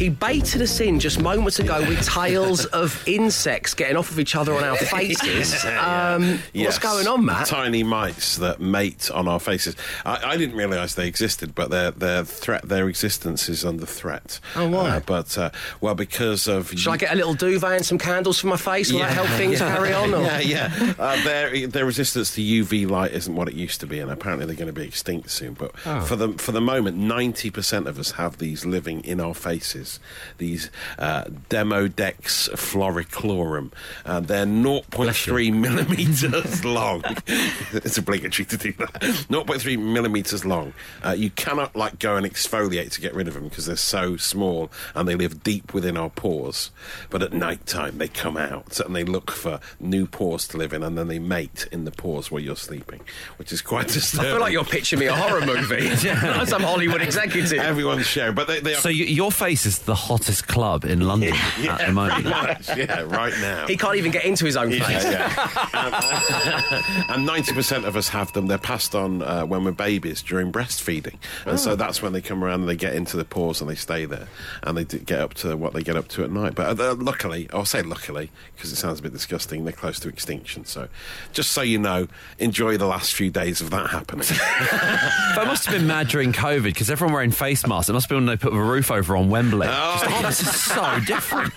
He 0.00 0.08
baited 0.08 0.62
us 0.62 0.80
in 0.80 0.98
just 0.98 1.20
moments 1.20 1.58
ago 1.58 1.78
with 1.80 2.02
tales 2.06 2.64
of 2.82 3.06
insects 3.06 3.74
getting 3.74 3.98
off 3.98 4.10
of 4.10 4.18
each 4.18 4.34
other 4.34 4.54
on 4.54 4.64
our 4.64 4.76
faces. 4.96 5.62
Um, 5.66 6.38
Yes. 6.54 6.66
What's 6.66 6.78
going 6.78 7.06
on, 7.06 7.24
Matt? 7.26 7.46
Tiny 7.48 7.82
mites 7.82 8.36
that 8.38 8.60
mate 8.60 9.10
on 9.10 9.28
our 9.28 9.38
faces. 9.38 9.76
I, 10.06 10.30
I 10.32 10.36
didn't 10.38 10.56
realise 10.56 10.94
they 10.94 11.06
existed, 11.06 11.54
but 11.54 11.68
their 11.70 11.90
their 11.90 12.24
threat, 12.24 12.62
their 12.66 12.88
existence 12.88 13.48
is 13.50 13.62
under 13.64 13.84
threat. 13.84 14.40
Oh, 14.56 14.68
why? 14.70 14.88
Uh, 14.96 15.00
but 15.00 15.36
uh, 15.36 15.50
well, 15.82 15.94
because 15.94 16.48
of 16.48 16.70
Should 16.70 16.90
I 16.92 16.96
get 16.96 17.12
a 17.12 17.16
little 17.16 17.34
duvet 17.34 17.72
and 17.76 17.84
some 17.84 17.98
candles 17.98 18.38
for 18.40 18.46
my 18.46 18.56
face? 18.56 18.90
Will 18.90 19.00
that 19.00 19.12
help 19.12 19.28
things 19.28 19.58
carry 19.58 19.92
on? 19.92 20.14
Or? 20.14 20.22
Yeah, 20.22 20.40
yeah. 20.40 20.94
Uh, 20.98 21.22
their 21.24 21.66
their 21.66 21.84
resistance 21.84 22.34
to 22.36 22.40
UV 22.40 22.88
light 22.88 23.12
isn't 23.12 23.34
what 23.34 23.48
it 23.48 23.54
used 23.54 23.80
to 23.80 23.86
be, 23.86 23.98
and 24.00 24.10
apparently 24.10 24.46
they're 24.46 24.56
going 24.56 24.72
to 24.74 24.80
be 24.80 24.86
extinct 24.86 25.30
soon. 25.30 25.52
But 25.54 25.72
Oh. 25.84 26.00
for 26.00 26.16
the 26.16 26.32
for 26.38 26.52
the 26.52 26.60
moment, 26.62 26.96
ninety 26.96 27.50
percent 27.50 27.86
of 27.86 27.98
us 27.98 28.12
have 28.12 28.38
these 28.38 28.64
living 28.64 29.04
in 29.04 29.20
our 29.20 29.34
faces. 29.34 29.89
These 30.38 30.70
uh, 30.98 31.24
Demodex 31.48 32.50
folliculorum. 32.50 33.72
Uh, 34.04 34.20
they're 34.20 34.46
0.3 34.46 35.52
millimeters 35.52 36.64
long. 36.64 37.02
it's 37.72 37.98
obligatory 37.98 38.46
to 38.46 38.56
do 38.56 38.72
that. 38.74 38.92
0.3 39.00 39.78
millimeters 39.78 40.44
long. 40.44 40.72
Uh, 41.04 41.10
you 41.10 41.30
cannot 41.30 41.74
like 41.74 41.98
go 41.98 42.16
and 42.16 42.26
exfoliate 42.26 42.90
to 42.92 43.00
get 43.00 43.14
rid 43.14 43.28
of 43.28 43.34
them 43.34 43.44
because 43.44 43.66
they're 43.66 43.76
so 43.76 44.16
small 44.16 44.70
and 44.94 45.08
they 45.08 45.14
live 45.14 45.42
deep 45.42 45.74
within 45.74 45.96
our 45.96 46.10
pores. 46.10 46.70
But 47.08 47.22
at 47.22 47.32
night 47.32 47.66
time, 47.66 47.98
they 47.98 48.08
come 48.08 48.36
out 48.36 48.78
and 48.80 48.94
they 48.94 49.04
look 49.04 49.30
for 49.30 49.60
new 49.78 50.06
pores 50.06 50.46
to 50.48 50.56
live 50.56 50.72
in, 50.72 50.82
and 50.82 50.96
then 50.96 51.08
they 51.08 51.18
mate 51.18 51.66
in 51.72 51.84
the 51.84 51.90
pores 51.90 52.30
where 52.30 52.42
you're 52.42 52.56
sleeping, 52.56 53.00
which 53.36 53.52
is 53.52 53.62
quite 53.62 53.88
disturbing. 53.88 54.28
I 54.28 54.32
feel 54.32 54.40
like 54.40 54.52
you're 54.52 54.64
pitching 54.64 54.98
me 54.98 55.06
a 55.06 55.14
horror 55.14 55.44
movie. 55.44 55.90
Like 56.30 56.48
Some 56.48 56.62
Hollywood 56.62 57.02
executive. 57.02 57.58
Everyone's 57.58 58.06
sharing, 58.06 58.34
but 58.34 58.46
they, 58.46 58.60
they 58.60 58.74
are. 58.74 58.80
So 58.80 58.88
your 58.88 59.32
face 59.32 59.66
is 59.66 59.78
the 59.80 59.94
hottest 59.94 60.46
club 60.48 60.84
in 60.84 61.00
London 61.00 61.34
yeah, 61.60 61.74
at 61.76 61.86
the 61.86 61.92
moment. 61.92 62.24
much, 62.24 62.76
yeah, 62.76 63.00
right 63.02 63.32
now. 63.40 63.66
He 63.66 63.76
can't 63.76 63.96
even 63.96 64.10
get 64.10 64.24
into 64.24 64.44
his 64.44 64.56
own 64.56 64.70
face. 64.70 64.80
Yeah, 65.04 65.32
yeah. 65.72 67.04
and 67.14 67.26
ninety 67.26 67.52
percent 67.52 67.84
of 67.84 67.96
us 67.96 68.08
have 68.08 68.32
them. 68.32 68.46
They're 68.46 68.58
passed 68.58 68.94
on 68.94 69.22
uh, 69.22 69.44
when 69.44 69.64
we're 69.64 69.72
babies 69.72 70.22
during 70.22 70.52
breastfeeding, 70.52 71.14
and 71.46 71.54
Oh. 71.54 71.56
so 71.56 71.76
that's 71.76 72.02
when 72.02 72.12
they 72.12 72.20
come 72.20 72.42
around 72.44 72.60
and 72.60 72.68
they 72.68 72.76
get 72.76 72.94
into 72.94 73.16
the 73.16 73.24
pores 73.24 73.60
and 73.60 73.68
they 73.70 73.74
stay 73.74 74.04
there, 74.04 74.28
and 74.62 74.76
they 74.76 74.84
get 74.84 75.20
up 75.20 75.34
to 75.34 75.56
what 75.56 75.72
they 75.72 75.82
get 75.82 75.96
up 75.96 76.08
to 76.08 76.24
at 76.24 76.30
night. 76.30 76.54
But 76.54 76.78
uh, 76.80 76.94
luckily, 76.94 77.48
I'll 77.52 77.64
say 77.64 77.82
luckily 77.82 78.30
because 78.56 78.72
it 78.72 78.76
sounds 78.76 78.98
a 79.00 79.02
bit 79.02 79.12
disgusting. 79.12 79.64
They're 79.64 79.72
close 79.72 79.98
to 80.00 80.08
extinction. 80.08 80.64
So, 80.64 80.88
just 81.32 81.52
so 81.52 81.62
you 81.62 81.78
know, 81.78 82.08
enjoy 82.38 82.76
the 82.76 82.86
last 82.86 83.14
few 83.14 83.30
days 83.30 83.60
of 83.60 83.70
that 83.70 83.90
happening. 83.90 84.26
That 84.28 85.44
must 85.46 85.66
have 85.66 85.74
been 85.78 85.86
mad 85.86 86.08
during 86.08 86.32
COVID 86.32 86.64
because 86.64 86.90
everyone 86.90 87.14
wearing 87.14 87.30
face 87.30 87.66
masks. 87.66 87.88
It 87.88 87.92
must 87.92 88.04
have 88.04 88.10
been 88.10 88.26
when 88.26 88.36
they 88.36 88.40
put 88.40 88.52
the 88.52 88.58
roof 88.58 88.90
over 88.90 89.16
on 89.16 89.30
Wembley. 89.30 89.59
Oh, 89.68 89.98
Just, 90.00 90.06
oh, 90.10 90.22
this 90.26 90.40
is 90.42 90.60
so 90.60 91.00
different. 91.06 91.52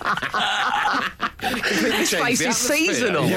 this 1.42 2.14
place 2.16 2.42
is 2.42 2.58
seasonal. 2.58 3.24
Wow, 3.24 3.30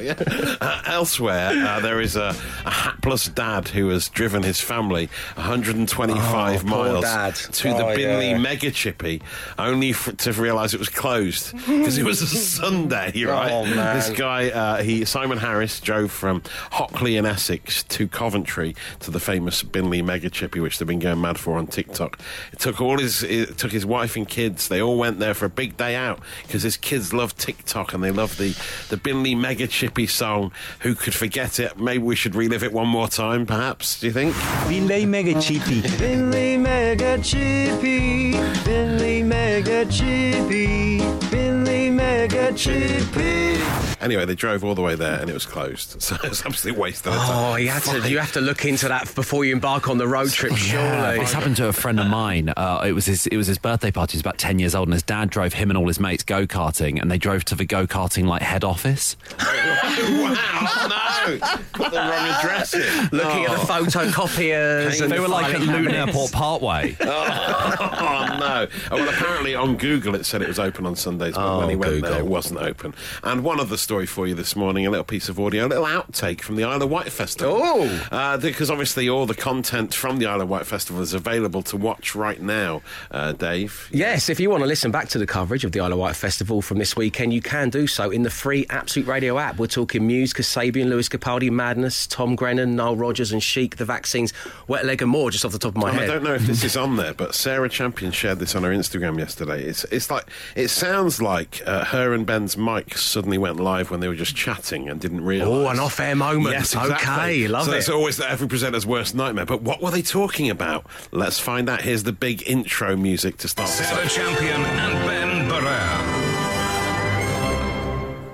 yeah. 0.00 0.14
Uh, 0.60 0.82
elsewhere, 0.86 1.50
uh, 1.66 1.80
there 1.80 2.00
is 2.00 2.16
a, 2.16 2.34
a 2.64 2.70
hapless 2.70 3.26
dad 3.28 3.68
who 3.68 3.88
has 3.88 4.08
driven 4.08 4.42
his 4.42 4.60
family 4.60 5.08
125 5.34 6.64
Oh, 6.64 6.66
miles 6.68 7.04
dad. 7.04 7.34
to 7.34 7.68
the 7.68 7.76
Oh, 7.86 7.96
Binley 7.96 8.30
yeah. 8.30 8.38
Mega 8.38 8.70
Chippy, 8.70 9.22
only 9.58 9.90
f- 9.90 10.16
to 10.18 10.32
realise 10.32 10.74
it 10.74 10.78
was 10.78 10.88
closed 10.88 11.52
because 11.66 11.98
it 11.98 12.04
was 12.04 12.20
a 12.22 12.26
Sunday. 12.60 13.24
Right? 13.24 13.50
Oh, 13.52 13.64
man. 13.64 13.96
This 13.96 14.10
guy, 14.10 14.50
uh, 14.50 14.82
he 14.82 15.04
Simon 15.04 15.38
Harris, 15.38 15.80
drove 15.80 16.10
from 16.10 16.42
Hockley 16.72 17.16
in 17.16 17.26
Essex 17.26 17.82
to 17.84 18.08
Coventry 18.08 18.74
to 19.00 19.10
the 19.10 19.20
famous 19.20 19.62
Binley 19.62 20.04
Mega 20.04 20.30
Chippy, 20.30 20.60
which 20.60 20.78
they've 20.78 20.88
been 20.88 20.98
going 20.98 21.20
mad 21.20 21.38
for 21.38 21.56
on 21.58 21.66
TikTok. 21.66 22.18
It 22.52 22.58
took 22.58 22.80
all 22.80 22.98
his, 22.98 23.22
it 23.22 23.56
took 23.58 23.72
his 23.72 23.79
wife 23.86 24.16
and 24.16 24.28
kids. 24.28 24.68
They 24.68 24.80
all 24.80 24.98
went 24.98 25.18
there 25.18 25.34
for 25.34 25.44
a 25.46 25.50
big 25.50 25.76
day 25.76 25.94
out 25.96 26.20
because 26.42 26.62
his 26.62 26.76
kids 26.76 27.12
love 27.12 27.36
TikTok 27.36 27.92
and 27.94 28.02
they 28.02 28.10
love 28.10 28.36
the 28.36 28.50
the 28.88 28.96
Binley 28.96 29.38
Mega 29.38 29.66
Chippy 29.66 30.06
song. 30.06 30.52
Who 30.80 30.94
could 30.94 31.14
forget 31.14 31.58
it? 31.58 31.78
Maybe 31.78 32.02
we 32.02 32.16
should 32.16 32.34
relive 32.34 32.62
it 32.62 32.72
one 32.72 32.88
more 32.88 33.08
time, 33.08 33.46
perhaps. 33.46 34.00
Do 34.00 34.06
you 34.06 34.12
think? 34.12 34.34
Finlay 34.34 35.06
Mega 35.06 35.40
Chippy. 35.40 35.80
Finlay 35.82 36.56
Mega 36.56 37.18
Chippy. 37.22 38.32
Finlay 38.64 39.22
Mega 39.22 39.84
Chippy. 39.86 41.00
Finlay 41.28 41.90
Mega 41.90 42.52
Chippy. 42.52 43.89
Anyway, 44.00 44.24
they 44.24 44.34
drove 44.34 44.64
all 44.64 44.74
the 44.74 44.82
way 44.82 44.94
there 44.94 45.20
and 45.20 45.28
it 45.28 45.34
was 45.34 45.46
closed, 45.46 46.00
so 46.02 46.16
it 46.16 46.28
was 46.28 46.40
an 46.40 46.48
absolute 46.48 46.76
waste 46.78 47.06
of 47.06 47.14
time. 47.14 47.52
Oh, 47.52 47.56
you 47.56 47.68
had 47.68 47.82
to. 47.82 48.08
You 48.08 48.18
have 48.18 48.32
to 48.32 48.40
look 48.40 48.64
into 48.64 48.88
that 48.88 49.14
before 49.14 49.44
you 49.44 49.52
embark 49.52 49.88
on 49.88 49.98
the 49.98 50.08
road 50.08 50.30
trip. 50.30 50.56
Surely. 50.56 51.18
This 51.18 51.32
happened 51.32 51.56
to 51.56 51.68
a 51.68 51.72
friend 51.72 52.00
of 52.00 52.06
mine. 52.06 52.52
Uh, 52.56 52.84
it 52.86 52.92
was 52.92 53.06
his. 53.06 53.26
It 53.26 53.36
was 53.36 53.46
his 53.46 53.58
birthday 53.58 53.90
party. 53.90 54.12
He 54.12 54.16
was 54.16 54.22
about 54.22 54.38
ten 54.38 54.58
years 54.58 54.74
old, 54.74 54.88
and 54.88 54.94
his 54.94 55.02
dad 55.02 55.30
drove 55.30 55.52
him 55.52 55.70
and 55.70 55.76
all 55.76 55.86
his 55.86 56.00
mates 56.00 56.24
go 56.24 56.46
karting, 56.46 57.00
and 57.00 57.10
they 57.10 57.18
drove 57.18 57.44
to 57.46 57.54
the 57.54 57.64
go 57.64 57.86
karting 57.86 58.24
like 58.26 58.42
head 58.42 58.64
office. 58.64 59.16
wow, 59.40 60.86
no! 60.88 60.96
Put 61.38 61.90
the 61.92 61.96
wrong 61.98 62.28
address 62.28 62.74
in. 62.74 62.80
Looking 63.12 63.44
at 63.44 63.50
the 63.58 63.66
photocopiers, 63.66 65.00
and 65.02 65.10
They 65.12 65.20
were 65.20 65.28
like 65.28 65.46
at 65.46 65.52
finding 65.58 65.68
Luton 65.68 65.84
cabinets. 65.92 66.08
Airport 66.16 66.32
Parkway. 66.32 66.96
oh 67.00 68.36
no! 68.38 68.66
Oh, 68.90 68.96
well, 68.96 69.08
apparently 69.08 69.54
on 69.54 69.76
Google 69.76 70.14
it 70.14 70.24
said 70.26 70.42
it 70.42 70.48
was 70.48 70.58
open 70.58 70.86
on 70.86 70.96
Sundays, 70.96 71.34
but 71.34 71.40
Oh, 71.56 71.58
when 71.60 71.70
he 71.70 71.76
went 71.76 71.92
Google. 71.94 72.10
there, 72.10 72.20
it 72.20 72.26
wasn't 72.26 72.60
open. 72.60 72.94
And 73.22 73.44
one 73.44 73.60
other 73.60 73.76
story 73.76 74.06
for 74.06 74.26
you 74.26 74.34
this 74.34 74.56
morning: 74.56 74.86
a 74.86 74.90
little 74.90 75.04
piece 75.04 75.28
of 75.28 75.38
audio, 75.40 75.66
a 75.66 75.68
little 75.68 75.84
outtake 75.84 76.40
from 76.40 76.56
the 76.56 76.64
Isle 76.64 76.82
of 76.82 76.90
Wight 76.90 77.10
festival. 77.12 77.60
Oh. 77.62 78.08
uh, 78.10 78.36
because 78.36 78.70
obviously 78.70 79.08
all 79.08 79.26
the 79.26 79.34
content 79.34 79.94
from 79.94 80.18
the 80.18 80.26
Isle 80.26 80.42
of 80.42 80.48
Wight 80.48 80.66
festival 80.66 81.02
is 81.02 81.14
available 81.14 81.62
to 81.64 81.76
watch 81.76 82.14
right 82.14 82.40
now. 82.40 82.82
Uh, 83.10 83.32
Dave, 83.32 83.88
Yes, 83.92 84.28
if 84.28 84.40
you 84.40 84.50
want 84.50 84.62
to 84.62 84.66
listen 84.66 84.90
back 84.90 85.08
to 85.10 85.18
the 85.18 85.26
coverage 85.26 85.64
of 85.64 85.72
the 85.72 85.80
Isle 85.80 85.92
of 85.92 85.98
Wight 85.98 86.16
Festival 86.16 86.62
from 86.62 86.78
this 86.78 86.96
weekend, 86.96 87.32
you 87.32 87.42
can 87.42 87.70
do 87.70 87.86
so 87.86 88.10
in 88.10 88.22
the 88.22 88.30
free 88.30 88.66
Absolute 88.70 89.06
Radio 89.08 89.38
app. 89.38 89.58
We're 89.58 89.66
talking 89.66 90.06
Muse, 90.06 90.32
Kasabian, 90.32 90.86
Lewis 90.88 91.08
Capaldi, 91.08 91.19
Madness, 91.50 92.06
Tom 92.06 92.34
Grennan, 92.34 92.76
Nile 92.76 92.96
Rodgers, 92.96 93.32
and 93.32 93.42
Chic, 93.42 93.76
The 93.76 93.84
Vaccines, 93.84 94.32
Wet 94.66 94.84
Leg, 94.84 95.02
and 95.02 95.10
more, 95.10 95.30
just 95.30 95.44
off 95.44 95.52
the 95.52 95.58
top 95.58 95.76
of 95.76 95.82
my 95.82 95.90
And 95.90 96.00
I 96.00 96.06
don't 96.06 96.22
know 96.22 96.34
if 96.34 96.42
this 96.42 96.64
is 96.64 96.76
on 96.76 96.96
there, 96.96 97.14
but 97.14 97.34
Sarah 97.34 97.68
Champion 97.68 98.12
shared 98.12 98.38
this 98.38 98.54
on 98.54 98.62
her 98.64 98.70
Instagram 98.70 99.18
yesterday. 99.18 99.62
It's 99.62 99.84
it's 99.84 100.10
like 100.10 100.26
it 100.56 100.68
sounds 100.68 101.20
like 101.22 101.62
uh, 101.66 101.84
her 101.86 102.12
and 102.12 102.26
Ben's 102.26 102.56
mic 102.56 102.96
suddenly 102.96 103.38
went 103.38 103.60
live 103.60 103.90
when 103.90 104.00
they 104.00 104.08
were 104.08 104.14
just 104.14 104.34
chatting 104.34 104.88
and 104.88 105.00
didn't 105.00 105.24
realise. 105.24 105.66
Oh, 105.66 105.68
an 105.68 105.78
off-air 105.78 106.16
moment. 106.16 106.54
Yes, 106.54 106.74
exactly. 106.74 106.96
Okay, 106.96 107.48
love 107.48 107.66
so 107.66 107.72
it. 107.72 107.78
it's 107.78 107.88
always 107.88 108.16
the 108.16 108.28
every 108.28 108.48
presenter's 108.48 108.86
worst 108.86 109.14
nightmare. 109.14 109.46
But 109.46 109.62
what 109.62 109.82
were 109.82 109.90
they 109.90 110.02
talking 110.02 110.50
about? 110.50 110.86
Let's 111.12 111.38
find 111.38 111.68
out. 111.68 111.82
Here's 111.82 112.02
the 112.02 112.12
big 112.12 112.42
intro 112.48 112.96
music 112.96 113.36
to 113.38 113.48
start. 113.48 113.68
Sarah 113.68 114.04
off. 114.04 114.12
Champion 114.14 114.62
and 114.62 115.06
Ben 115.06 115.50
Barrera. 115.50 116.00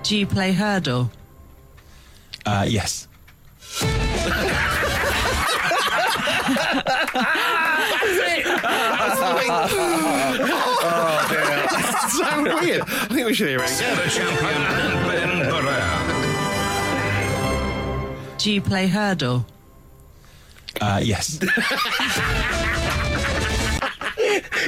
Do 0.03 0.17
you 0.17 0.27
play 0.27 0.53
hurdle? 0.53 1.11
Uh, 2.47 2.65
yes. 2.69 3.09
That's 11.71 12.13
so 12.17 12.45
weird. 12.61 12.83
I 12.83 12.85
think 13.09 13.27
we 13.27 13.35
should 13.35 13.49
hear 13.49 13.59
it 13.59 13.65
again. 13.65 13.77
Sarah 13.77 14.09
Champion 14.09 14.63
Ben 15.09 15.31
Barrera. 15.51 15.97
Do 18.39 18.53
you 18.53 18.61
play 18.63 18.87
hurdle? 18.87 19.45
Uh, 20.81 21.01
yes. 21.03 21.41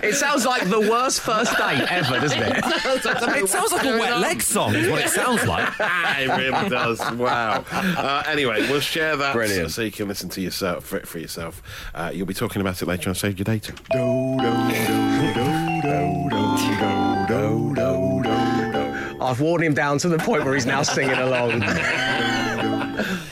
It 0.02 0.14
sounds 0.14 0.46
like 0.46 0.68
the 0.68 0.80
worst 0.80 1.20
first 1.20 1.56
date 1.56 1.86
ever, 1.90 2.20
doesn't 2.20 2.42
it? 2.42 2.64
It 3.38 3.48
sounds 3.48 3.72
like 3.72 3.84
a 3.84 3.98
wet 3.98 4.18
leg 4.18 4.42
song. 4.42 4.74
Is 4.74 4.88
what 4.88 5.00
it 5.04 5.08
sounds 5.08 5.46
like. 5.46 5.68
it 5.80 6.28
really 6.36 6.68
does. 6.68 6.98
Wow. 7.12 7.64
Uh, 7.70 8.22
anyway, 8.26 8.60
we'll 8.68 8.80
share 8.80 9.16
that 9.16 9.34
Brilliant. 9.34 9.70
so 9.70 9.82
you 9.82 9.92
can 9.92 10.08
listen 10.08 10.28
to 10.30 10.40
yourself 10.40 10.84
for, 10.84 11.00
for 11.00 11.18
yourself. 11.18 11.62
Uh, 11.94 12.10
you'll 12.12 12.26
be 12.26 12.34
talking 12.34 12.60
about 12.60 12.80
it 12.80 12.86
later 12.86 13.10
on 13.10 13.14
Save 13.14 13.38
Your 13.38 13.44
Data. 13.44 13.74
I've 19.20 19.40
worn 19.40 19.62
him 19.62 19.74
down 19.74 19.98
to 19.98 20.08
the 20.08 20.18
point 20.18 20.44
where 20.44 20.54
he's 20.54 20.66
now 20.66 20.82
singing 20.82 21.18
along. 21.18 21.62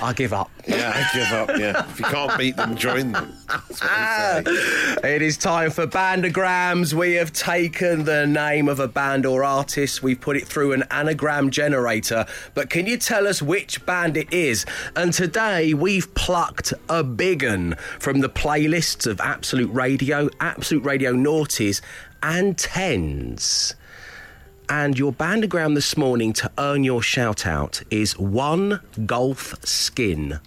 I 0.02 0.12
give 0.14 0.32
up. 0.32 0.50
Yeah, 0.66 0.92
I 0.94 1.16
give 1.16 1.32
up. 1.32 1.58
Yeah, 1.58 1.90
if 1.90 1.98
you 1.98 2.04
can't 2.06 2.38
beat 2.38 2.56
them, 2.56 2.76
join 2.76 3.12
them. 3.12 3.32
That's 3.48 3.82
what 3.82 4.44
they 4.44 4.52
say. 4.52 4.96
It 5.16 5.22
is 5.22 5.36
time 5.36 5.70
for 5.70 5.86
bandagrams. 5.86 6.92
We 6.92 7.14
have 7.14 7.32
taken 7.32 8.04
the 8.04 8.26
name 8.26 8.68
of 8.68 8.80
a 8.80 8.88
band 8.88 9.24
or 9.26 9.44
artist, 9.44 10.02
we've 10.02 10.20
put 10.20 10.36
it 10.36 10.46
through 10.46 10.72
an 10.72 10.84
anagram 10.90 11.50
generator. 11.50 12.26
But 12.54 12.70
can 12.70 12.86
you 12.86 12.96
tell 12.96 13.26
us 13.26 13.40
which 13.40 13.84
band 13.86 14.16
it 14.16 14.32
is? 14.32 14.66
And 14.94 15.12
today 15.12 15.74
we've 15.74 16.12
plucked 16.14 16.72
a 16.88 17.02
big 17.04 17.44
un 17.44 17.76
from 17.98 18.20
the 18.20 18.28
playlists 18.28 19.06
of 19.06 19.20
Absolute 19.20 19.72
Radio, 19.72 20.28
Absolute 20.40 20.84
Radio 20.84 21.12
Naughties, 21.12 21.80
and 22.22 22.58
Tens. 22.58 23.74
And 24.68 24.98
your 24.98 25.12
bandagram 25.12 25.76
this 25.76 25.96
morning 25.96 26.32
to 26.34 26.50
earn 26.58 26.82
your 26.82 27.00
shout 27.00 27.46
out 27.46 27.82
is 27.88 28.18
one 28.18 28.80
golf 29.06 29.54
skin. 29.64 30.40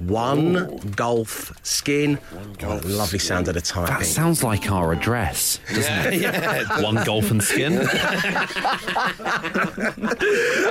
One 0.00 0.76
golf 0.96 1.52
skin. 1.64 2.18
Oh, 2.62 2.80
lovely 2.84 3.18
sound 3.18 3.48
at 3.48 3.56
a 3.56 3.60
time. 3.60 3.86
That 3.86 4.04
sounds 4.04 4.42
like 4.42 4.70
our 4.70 4.92
address, 4.92 5.58
doesn't 5.68 6.20
Yeah, 6.20 6.62
it? 6.78 6.82
One 6.82 7.02
golf 7.04 7.30
and 7.30 7.42
skin. 7.42 7.86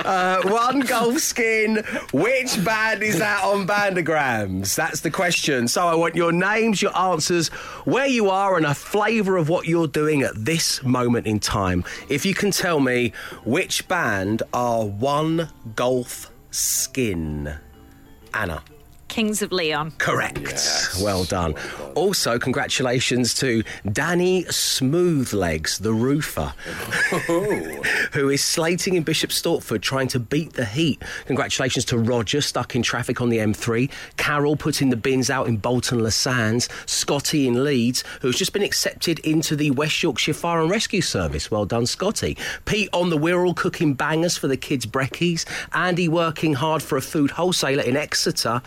Uh, 0.04 0.40
one 0.44 0.80
golf 0.80 1.18
skin. 1.18 1.76
Which 2.12 2.62
band 2.64 3.02
is 3.02 3.18
that 3.18 3.42
on 3.44 3.66
Bandagrams? 3.66 4.74
That's 4.74 5.00
the 5.00 5.10
question. 5.10 5.66
So 5.68 5.86
I 5.86 5.94
want 5.94 6.14
your 6.14 6.32
names, 6.32 6.82
your 6.82 6.96
answers, 6.96 7.48
where 7.84 8.06
you 8.06 8.28
are, 8.30 8.56
and 8.56 8.66
a 8.66 8.74
flavour 8.74 9.36
of 9.36 9.48
what 9.48 9.66
you're 9.66 9.86
doing 9.86 10.22
at 10.22 10.32
this 10.36 10.82
moment 10.82 11.26
in 11.26 11.40
time. 11.40 11.84
If 12.08 12.26
you 12.26 12.34
can 12.34 12.50
tell 12.50 12.80
me 12.80 13.12
which 13.44 13.88
band 13.88 14.42
are 14.52 14.84
one 14.84 15.48
golf 15.74 16.30
skin. 16.50 17.54
Anna. 18.34 18.62
Kings 19.14 19.42
of 19.42 19.52
Leon. 19.52 19.92
Correct. 19.98 20.96
Well, 21.00 21.22
done. 21.22 21.54
Also, 21.94 22.36
congratulations 22.36 23.32
to 23.34 23.62
Danny 23.92 24.42
Smoothlegs, 24.46 25.80
the 25.80 25.92
roofer, 25.92 26.52
oh. 27.12 27.82
who 28.12 28.28
is 28.28 28.42
slating 28.42 28.96
in 28.96 29.04
Bishop 29.04 29.30
Stortford 29.30 29.82
trying 29.82 30.08
to 30.08 30.18
beat 30.18 30.54
the 30.54 30.64
heat. 30.64 31.00
Congratulations 31.26 31.84
to 31.84 31.98
Roger, 31.98 32.40
stuck 32.40 32.74
in 32.74 32.82
traffic 32.82 33.20
on 33.20 33.28
the 33.28 33.38
M3, 33.38 33.88
Carol 34.16 34.56
putting 34.56 34.90
the 34.90 34.96
bins 34.96 35.30
out 35.30 35.46
in 35.46 35.58
Bolton 35.58 36.02
Le 36.02 36.10
Sands, 36.10 36.68
Scotty 36.86 37.46
in 37.46 37.62
Leeds, 37.62 38.02
who's 38.20 38.36
just 38.36 38.52
been 38.52 38.64
accepted 38.64 39.20
into 39.20 39.54
the 39.54 39.70
West 39.70 40.02
Yorkshire 40.02 40.34
Fire 40.34 40.60
and 40.60 40.70
Rescue 40.72 41.02
Service. 41.02 41.52
Well 41.52 41.66
done, 41.66 41.86
Scotty. 41.86 42.36
Pete 42.64 42.88
on 42.92 43.10
the 43.10 43.18
Wirral 43.18 43.54
cooking 43.54 43.94
bangers 43.94 44.36
for 44.36 44.48
the 44.48 44.56
kids' 44.56 44.86
brekkies. 44.86 45.44
Andy 45.72 46.08
working 46.08 46.54
hard 46.54 46.82
for 46.82 46.98
a 46.98 47.02
food 47.02 47.30
wholesaler 47.30 47.84
in 47.84 47.96
Exeter. 47.96 48.60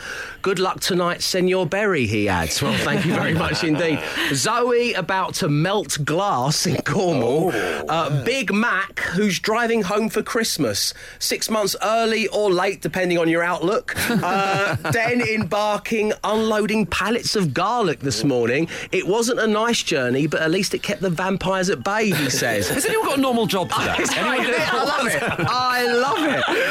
Good 0.47 0.59
luck 0.59 0.79
tonight, 0.79 1.21
Senor 1.23 1.65
Berry, 1.65 2.05
he 2.07 2.29
adds. 2.29 2.61
Well, 2.61 2.71
thank 2.85 3.05
you 3.05 3.13
very 3.13 3.33
much 3.33 3.65
indeed. 3.65 3.99
Zoe 4.33 4.93
about 4.93 5.33
to 5.35 5.49
melt 5.49 5.97
glass 6.05 6.65
in 6.65 6.77
Cornwall. 6.83 7.51
uh, 7.53 8.23
Big 8.23 8.53
Mac, 8.53 8.97
who's 9.01 9.39
driving 9.39 9.81
home 9.81 10.07
for 10.07 10.23
Christmas. 10.23 10.93
Six 11.19 11.49
months 11.49 11.75
early 11.83 12.29
or 12.29 12.49
late, 12.49 12.79
depending 12.81 13.17
on 13.17 13.27
your 13.27 13.43
outlook. 13.43 13.93
Uh, 14.09 14.75
Den 14.93 15.19
embarking, 15.19 16.13
unloading 16.23 16.85
pallets 16.85 17.35
of 17.35 17.53
garlic 17.53 17.99
this 17.99 18.23
morning. 18.23 18.69
It 18.93 19.05
wasn't 19.05 19.41
a 19.41 19.47
nice 19.47 19.83
journey, 19.83 20.27
but 20.27 20.41
at 20.41 20.49
least 20.49 20.73
it 20.73 20.81
kept 20.81 21.01
the 21.01 21.09
vampires 21.09 21.69
at 21.69 21.83
bay, 21.83 22.11
he 22.11 22.29
says. 22.29 22.69
Has 22.77 22.85
anyone 22.85 23.05
got 23.07 23.17
a 23.17 23.21
normal 23.21 23.47
job 23.47 23.69
today? 23.69 23.95
It's 23.99 24.15
Anyone 24.15 24.37
great, 24.45 24.47
do- 24.47 24.53
isn't 24.53 24.63
it? 24.63 24.73
I 24.73 24.83
love 24.85 25.07
it. 25.07 25.23
I 25.49 25.83
love 25.91 26.23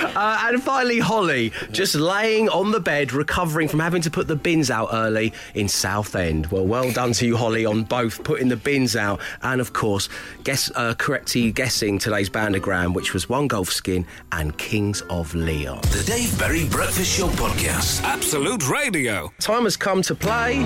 it. 0.09 0.17
Uh, 0.17 0.39
and 0.45 0.63
finally, 0.63 0.99
Holly, 0.99 1.53
just 1.73 1.95
laying 1.95 2.49
on 2.49 2.71
the 2.71 2.81
bed, 2.81 3.13
recovering 3.13 3.66
from 3.69 3.81
having 3.81 4.03
to 4.03 4.11
put 4.11 4.29
the 4.29 4.37
bins 4.37 4.71
out 4.71 4.89
early 4.93 5.33
in 5.55 5.69
Southend. 5.69 6.47
Well, 6.47 6.67
well 6.67 6.91
done 6.93 7.13
to 7.15 7.27
you, 7.27 7.37
Holly, 7.37 7.67
on 7.67 7.85
both 7.85 8.23
putting 8.25 8.49
the 8.49 8.57
bins 8.57 8.97
out 8.97 9.21
and, 9.43 9.61
of 9.61 9.73
course, 9.73 10.09
guess 10.45 10.71
uh, 10.75 10.95
correctly 10.95 11.53
guessing 11.53 11.99
today's 11.99 12.31
bandogram, 12.31 12.95
which 12.95 13.13
was 13.13 13.29
One 13.29 13.49
Golf 13.49 13.71
Skin 13.71 14.07
and 14.33 14.57
Kings 14.59 15.03
of 15.11 15.35
Leon. 15.35 15.81
The 15.83 16.05
Dave 16.07 16.39
Berry 16.39 16.69
Breakfast 16.69 17.19
Show 17.19 17.29
Podcast. 17.29 18.03
Absolute 18.03 18.69
Radio. 18.69 19.33
Time 19.41 19.65
has 19.65 19.77
come 19.77 20.03
to 20.03 20.15
play. 20.15 20.65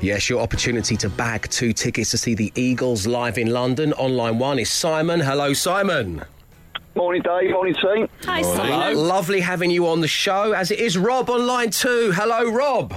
Yes, 0.00 0.30
your 0.30 0.40
opportunity 0.40 0.96
to 0.98 1.08
bag 1.08 1.48
two 1.50 1.72
tickets 1.72 2.12
to 2.12 2.18
see 2.18 2.34
the 2.34 2.52
Eagles 2.54 3.06
live 3.06 3.38
in 3.38 3.50
London. 3.50 3.92
Online 3.94 4.38
one 4.38 4.58
is 4.58 4.70
Simon. 4.70 5.18
Hello, 5.18 5.52
Simon. 5.52 6.22
Morning, 6.96 7.20
Dave. 7.22 7.50
Morning, 7.50 7.74
team. 7.74 8.08
Hi, 8.24 8.40
Hello. 8.40 8.56
Simon. 8.56 8.96
Lovely 8.96 9.40
having 9.40 9.70
you 9.70 9.86
on 9.86 10.00
the 10.00 10.08
show, 10.08 10.52
as 10.52 10.70
it 10.70 10.80
is 10.80 10.96
Rob 10.96 11.28
on 11.28 11.46
line 11.46 11.68
two. 11.70 12.10
Hello, 12.12 12.50
Rob. 12.50 12.94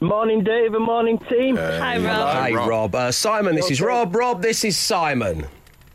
Morning, 0.00 0.42
Dave, 0.42 0.74
and 0.74 0.84
morning, 0.84 1.16
team. 1.30 1.56
Hi, 1.56 1.98
Rob. 1.98 2.46
Hey, 2.46 2.54
Rob. 2.54 2.94
Uh, 2.94 3.12
Simon, 3.12 3.54
this 3.54 3.70
is 3.70 3.80
Rob. 3.80 4.16
Rob, 4.16 4.42
this 4.42 4.64
is 4.64 4.76
Simon. 4.76 5.46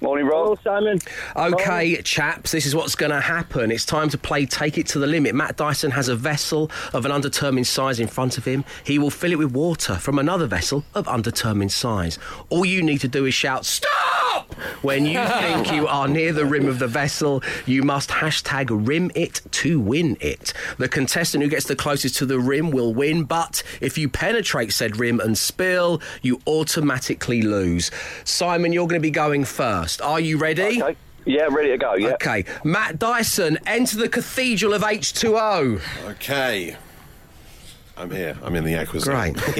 Morning, 0.06 0.28
Rob. 0.28 0.60
Simon. 0.64 1.00
Okay, 1.36 2.00
chaps, 2.04 2.52
this 2.52 2.68
is 2.68 2.76
what's 2.76 2.94
going 2.94 3.10
to 3.10 3.20
happen. 3.20 3.72
It's 3.72 3.86
time 3.86 4.08
to 4.10 4.20
play 4.20 4.46
Take 4.46 4.78
It 4.78 4.86
to 4.90 5.00
the 5.00 5.08
Limit. 5.08 5.34
Matt 5.34 5.58
Dyson 5.58 5.90
has 5.90 6.10
a 6.10 6.16
vessel 6.16 6.70
of 6.94 7.08
an 7.08 7.12
undetermined 7.12 7.66
size 7.66 8.00
in 8.00 8.06
front 8.06 8.38
of 8.38 8.46
him. 8.46 8.66
He 8.84 9.00
will 9.00 9.10
fill 9.10 9.32
it 9.32 9.40
with 9.40 9.52
water 9.52 9.96
from 9.96 10.20
another 10.20 10.46
vessel 10.46 10.86
of 10.94 11.08
undetermined 11.08 11.72
size. 11.72 12.20
All 12.50 12.66
you 12.66 12.84
need 12.84 13.00
to 13.00 13.08
do 13.08 13.26
is 13.26 13.34
shout, 13.34 13.66
Stop! 13.66 14.54
When 14.84 15.06
you 15.06 15.26
think 15.40 15.72
you 15.72 15.88
are 15.88 16.08
near 16.08 16.32
the 16.32 16.46
rim 16.46 16.68
of 16.68 16.80
the 16.80 16.88
vessel, 16.88 17.42
you 17.66 17.82
must 17.82 18.10
hashtag 18.10 18.68
rim 18.70 19.12
it 19.16 19.42
to 19.52 19.80
win 19.80 20.18
it. 20.20 20.54
The 20.78 20.88
contestant 20.88 21.44
who 21.44 21.50
gets 21.50 21.66
the 21.66 21.76
closest 21.76 22.18
to 22.18 22.26
the 22.26 22.40
rim 22.40 22.70
will 22.70 22.94
win, 22.94 23.24
but 23.24 23.64
if 23.82 23.98
you 23.98 24.10
penetrate 24.10 24.72
said 24.72 24.98
rim 24.98 25.20
and 25.20 25.38
spill, 25.38 26.02
you 26.22 26.40
automatically 26.46 27.42
lose. 27.42 27.90
Simon, 28.24 28.72
you're 28.72 28.88
going 28.88 29.02
to 29.02 29.06
be 29.06 29.12
going 29.12 29.46
first. 29.46 29.95
Are 30.02 30.20
you 30.20 30.38
ready? 30.38 30.82
Okay. 30.82 30.96
Yeah, 31.26 31.48
ready 31.50 31.70
to 31.70 31.78
go. 31.78 31.96
Yeah. 31.96 32.14
Okay. 32.14 32.46
Matt 32.64 33.00
Dyson, 33.00 33.58
enter 33.66 33.98
the 33.98 34.08
Cathedral 34.10 34.74
of 34.74 34.84
H2O. 34.84 35.82
Okay. 36.12 36.76
I'm 37.98 38.12
here. 38.12 38.38
I'm 38.44 38.54
in 38.56 38.64
the 38.66 38.76
aqua 38.76 39.00
Great. 39.00 39.36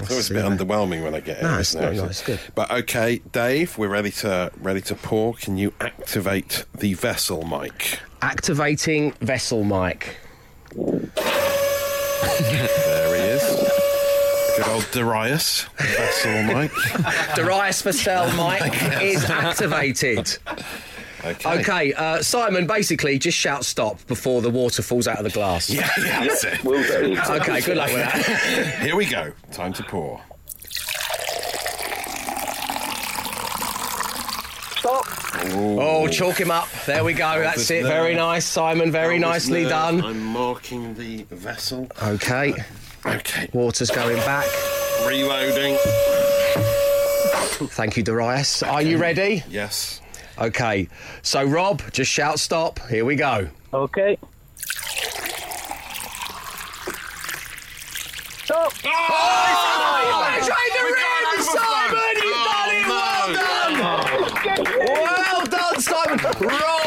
It's 0.00 0.10
always 0.10 0.30
a 0.30 0.34
bit 0.34 0.44
underwhelming 0.44 1.02
when 1.02 1.14
I 1.14 1.20
get 1.20 1.42
No, 1.42 1.56
it. 1.56 1.60
it's 1.60 1.70
isn't 1.74 1.96
not 1.96 2.10
it's 2.10 2.22
good. 2.22 2.38
But 2.54 2.70
okay, 2.70 3.20
Dave, 3.32 3.76
we're 3.78 3.88
ready 3.88 4.10
to 4.12 4.52
ready 4.60 4.80
to 4.82 4.94
pour. 4.94 5.34
Can 5.34 5.56
you 5.56 5.72
activate 5.80 6.64
the 6.74 6.94
vessel 6.94 7.42
mic? 7.46 7.98
Activating 8.22 9.12
vessel 9.20 9.64
mic. 9.64 10.16
There 12.40 13.16
he 13.16 13.22
is. 13.22 13.42
Good 14.56 14.59
old 14.70 14.86
Darius 14.92 15.64
vessel 15.76 16.42
Mike. 16.44 16.72
Darius 17.34 17.82
Vassell 17.82 18.34
Mike 18.36 19.02
is 19.02 19.24
activated. 19.24 20.38
Okay. 21.24 21.60
Okay, 21.60 21.92
uh, 21.94 22.22
Simon, 22.22 22.66
basically 22.66 23.18
just 23.18 23.36
shout 23.36 23.64
stop 23.64 24.06
before 24.06 24.40
the 24.40 24.48
water 24.48 24.80
falls 24.82 25.06
out 25.06 25.18
of 25.18 25.24
the 25.24 25.30
glass. 25.30 25.68
Yeah, 25.68 25.88
yeah, 25.98 26.24
that's 26.24 26.44
it. 26.44 26.64
Will 26.64 26.82
do. 26.82 27.20
Okay, 27.20 27.60
good 27.60 27.76
luck 27.76 27.88
with 27.88 27.96
that. 27.96 28.78
Here 28.82 28.96
we 28.96 29.04
go. 29.04 29.32
Time 29.52 29.72
to 29.74 29.82
pour. 29.82 30.22
Stop. 34.78 35.04
Oh, 35.52 36.08
chalk 36.08 36.40
him 36.40 36.50
up. 36.50 36.68
There 36.86 37.04
we 37.04 37.12
go. 37.12 37.40
That's 37.40 37.70
it. 37.70 37.82
there. 37.82 37.92
Very 37.92 38.14
nice, 38.14 38.46
Simon. 38.46 38.90
Very 38.90 39.16
I 39.16 39.18
nicely 39.18 39.64
done. 39.64 40.02
I'm 40.02 40.24
marking 40.24 40.94
the 40.94 41.24
vessel. 41.24 41.86
Okay, 42.02 42.54
Okay. 43.06 43.48
water's 43.52 43.90
going 43.90 44.16
back. 44.18 44.46
Reloading. 45.06 45.76
Thank 47.70 47.96
you, 47.96 48.02
Darius. 48.02 48.62
Are 48.62 48.82
you 48.82 48.98
ready? 48.98 49.42
Yes. 49.48 50.00
Okay, 50.38 50.88
so 51.22 51.44
Rob, 51.44 51.82
just 51.92 52.10
shout 52.10 52.38
stop. 52.40 52.80
Here 52.88 53.04
we 53.04 53.16
go. 53.16 53.48
Okay. 53.74 54.16
Stop. 58.44 58.72
Penetrate 60.32 60.72
the 60.72 60.82
rim, 60.82 61.42
Simon! 61.42 62.16
You've 62.16 62.44
done 62.46 62.70
it! 62.72 62.84
Oh, 62.88 62.96
well 62.96 63.34
done! 64.44 64.64
Well 64.86 65.44
done, 65.46 65.78
Simon! 65.80 66.18
Rob, 66.18 66.32
it 66.40 66.46
was 66.46 66.79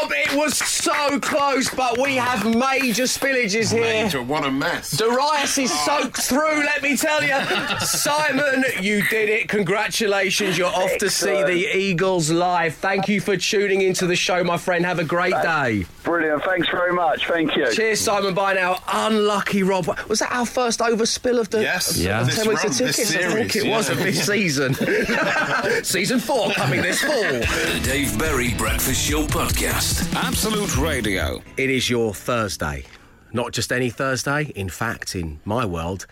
so 0.84 1.18
close, 1.20 1.72
but 1.74 1.98
we 1.98 2.16
have 2.16 2.44
major 2.44 3.04
spillages 3.04 3.72
here. 3.72 4.04
Major, 4.04 4.22
what 4.22 4.44
a 4.44 4.50
mess. 4.50 4.90
Darius 4.92 5.56
is 5.58 5.70
oh. 5.72 6.00
soaked 6.02 6.20
through, 6.20 6.64
let 6.64 6.82
me 6.82 6.96
tell 6.96 7.22
you. 7.22 7.38
Simon, 7.80 8.64
you 8.80 9.02
did 9.08 9.28
it. 9.28 9.48
Congratulations. 9.48 10.58
You're 10.58 10.68
off 10.68 10.98
to 10.98 11.08
see 11.08 11.42
the 11.42 11.76
Eagles 11.76 12.30
live. 12.30 12.74
Thank 12.74 13.08
you 13.08 13.20
for 13.20 13.36
tuning 13.36 13.80
into 13.80 14.06
the 14.06 14.16
show, 14.16 14.44
my 14.44 14.58
friend. 14.58 14.84
Have 14.84 14.98
a 14.98 15.04
great 15.04 15.32
day. 15.42 15.86
Brilliant. 16.02 16.44
Thanks 16.44 16.68
very 16.68 16.92
much. 16.92 17.26
Thank 17.26 17.56
you. 17.56 17.72
Cheers, 17.72 18.00
Simon. 18.00 18.34
Bye 18.34 18.52
now. 18.54 18.78
Unlucky 18.92 19.62
Rob. 19.62 19.86
Was 20.08 20.18
that 20.18 20.32
our 20.32 20.44
first 20.44 20.80
overspill 20.80 21.40
of 21.40 21.48
the 21.48 21.62
Yes. 21.62 21.92
of 21.92 21.96
Yeah. 22.02 22.20
the 22.20 22.26
This 22.26 22.36
10 22.36 22.48
weeks 22.48 22.64
of 22.64 22.70
run, 22.70 22.86
this 22.86 22.96
tickets? 22.96 23.10
I 23.16 23.18
think 23.32 23.52
series, 23.52 23.56
it 23.56 23.70
was 23.70 23.88
yeah. 23.88 23.94
of 23.94 24.02
this 24.02 24.26
season. 24.26 24.74
season 25.84 26.20
four 26.20 26.50
coming 26.52 26.82
this 26.82 27.00
fall. 27.00 27.14
The 27.22 27.80
Dave 27.84 28.18
Berry 28.18 28.52
Breakfast 28.54 29.00
Show 29.00 29.26
Podcast. 29.26 30.14
Absolute 30.14 30.73
Radio. 30.78 31.42
It 31.56 31.70
is 31.70 31.88
your 31.88 32.12
Thursday. 32.12 32.84
Not 33.32 33.52
just 33.52 33.72
any 33.72 33.90
Thursday. 33.90 34.52
In 34.56 34.68
fact, 34.68 35.14
in 35.14 35.40
my 35.44 35.64
world, 35.64 36.06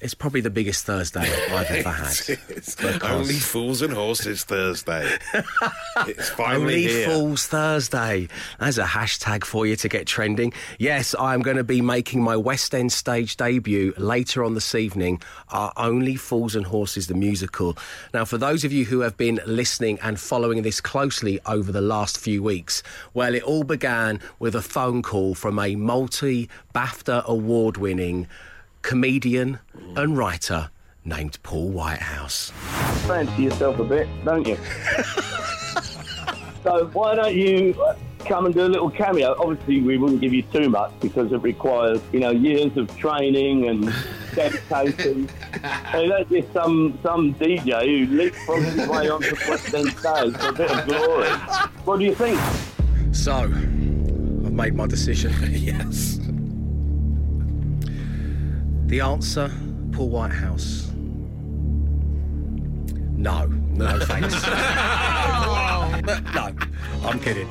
It's 0.00 0.14
probably 0.14 0.40
the 0.40 0.50
biggest 0.50 0.86
Thursday 0.86 1.20
I've 1.20 1.70
ever 1.70 1.90
had. 1.90 2.38
It's 2.48 2.82
only 3.02 3.34
fools 3.34 3.82
and 3.82 3.92
horses 3.92 4.44
Thursday. 4.44 5.18
it's 6.06 6.30
finally 6.30 6.62
Only 6.62 6.82
here. 6.84 7.06
Fools 7.06 7.46
Thursday. 7.46 8.28
There's 8.58 8.78
a 8.78 8.84
hashtag 8.84 9.44
for 9.44 9.66
you 9.66 9.76
to 9.76 9.88
get 9.88 10.06
trending. 10.06 10.54
Yes, 10.78 11.14
I'm 11.18 11.42
going 11.42 11.58
to 11.58 11.64
be 11.64 11.82
making 11.82 12.22
my 12.22 12.36
West 12.36 12.74
End 12.74 12.92
stage 12.92 13.36
debut 13.36 13.92
later 13.98 14.42
on 14.42 14.54
this 14.54 14.74
evening. 14.74 15.20
Our 15.50 15.72
Only 15.76 16.16
Fools 16.16 16.56
and 16.56 16.64
Horses, 16.64 17.06
the 17.06 17.14
musical. 17.14 17.76
Now, 18.14 18.24
for 18.24 18.38
those 18.38 18.64
of 18.64 18.72
you 18.72 18.86
who 18.86 19.00
have 19.00 19.18
been 19.18 19.40
listening 19.46 19.98
and 20.02 20.18
following 20.18 20.62
this 20.62 20.80
closely 20.80 21.40
over 21.44 21.70
the 21.72 21.82
last 21.82 22.18
few 22.18 22.42
weeks, 22.42 22.82
well, 23.12 23.34
it 23.34 23.42
all 23.42 23.64
began 23.64 24.20
with 24.38 24.54
a 24.54 24.62
phone 24.62 25.02
call 25.02 25.34
from 25.34 25.58
a 25.58 25.76
multi 25.76 26.48
BAFTA 26.74 27.24
award 27.24 27.76
winning 27.76 28.26
comedian 28.82 29.58
and 29.96 30.16
writer 30.16 30.70
named 31.04 31.38
Paul 31.42 31.70
Whitehouse. 31.70 32.50
fancy 33.06 33.44
yourself 33.44 33.78
a 33.78 33.84
bit, 33.84 34.08
don't 34.24 34.46
you? 34.46 34.56
so 36.62 36.86
why 36.92 37.14
don't 37.14 37.34
you 37.34 37.74
come 38.26 38.46
and 38.46 38.54
do 38.54 38.66
a 38.66 38.68
little 38.68 38.90
cameo? 38.90 39.34
Obviously, 39.38 39.80
we 39.80 39.98
wouldn't 39.98 40.20
give 40.20 40.32
you 40.32 40.42
too 40.42 40.68
much 40.68 40.92
because 41.00 41.32
it 41.32 41.38
requires, 41.42 42.00
you 42.12 42.20
know, 42.20 42.30
years 42.30 42.76
of 42.76 42.94
training 42.96 43.68
and 43.68 43.92
dedication. 44.34 45.28
so 45.92 46.08
that's 46.08 46.30
just 46.30 46.52
some 46.52 46.98
some 47.02 47.34
DJ 47.34 48.06
who 48.06 48.16
leapfrogs 48.16 48.64
his 48.64 48.88
way 48.88 49.08
onto 49.08 49.30
the 49.30 49.46
West 49.48 49.74
End 49.74 49.88
stage 49.90 50.36
for 50.36 50.48
a 50.48 50.52
bit 50.52 50.70
of 50.70 50.86
glory. 50.86 51.28
What 51.84 51.98
do 51.98 52.04
you 52.04 52.14
think? 52.14 52.38
So, 53.12 53.32
I've 53.32 54.52
made 54.52 54.74
my 54.74 54.86
decision. 54.86 55.34
yes. 55.50 56.19
The 58.90 58.98
answer, 58.98 59.48
Paul 59.92 60.08
Whitehouse. 60.08 60.90
No, 63.16 63.46
no 63.46 64.00
thanks. 64.00 64.34
no, 66.34 66.52
I'm 67.08 67.20
kidding. 67.20 67.48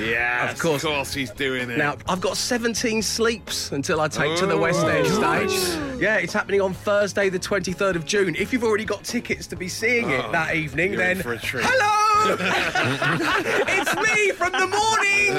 Yeah, 0.00 0.50
Of 0.50 0.58
course. 0.58 0.82
Of 0.82 0.90
course, 0.90 1.14
he's 1.14 1.30
doing 1.30 1.70
it. 1.70 1.78
Now, 1.78 1.96
I've 2.08 2.20
got 2.20 2.36
17 2.36 3.02
sleeps 3.02 3.70
until 3.70 4.00
I 4.00 4.08
take 4.08 4.36
to 4.38 4.46
the 4.46 4.58
West 4.58 4.84
End 4.84 5.06
stage. 5.06 6.02
Yeah, 6.02 6.16
it's 6.16 6.32
happening 6.32 6.60
on 6.60 6.74
Thursday, 6.74 7.28
the 7.28 7.38
23rd 7.38 7.94
of 7.94 8.04
June. 8.04 8.34
If 8.34 8.52
you've 8.52 8.64
already 8.64 8.84
got 8.84 9.04
tickets 9.04 9.46
to 9.46 9.54
be 9.54 9.68
seeing 9.68 10.10
it 10.10 10.24
Oh, 10.24 10.32
that 10.32 10.56
evening, 10.56 10.96
then 10.96 11.22
for 11.22 11.34
a 11.34 11.38
treat. 11.38 11.64
hello, 11.64 12.36
it's 13.68 13.94
me 13.94 14.32
from 14.32 14.50
the 14.50 14.66
morning. 14.66 15.36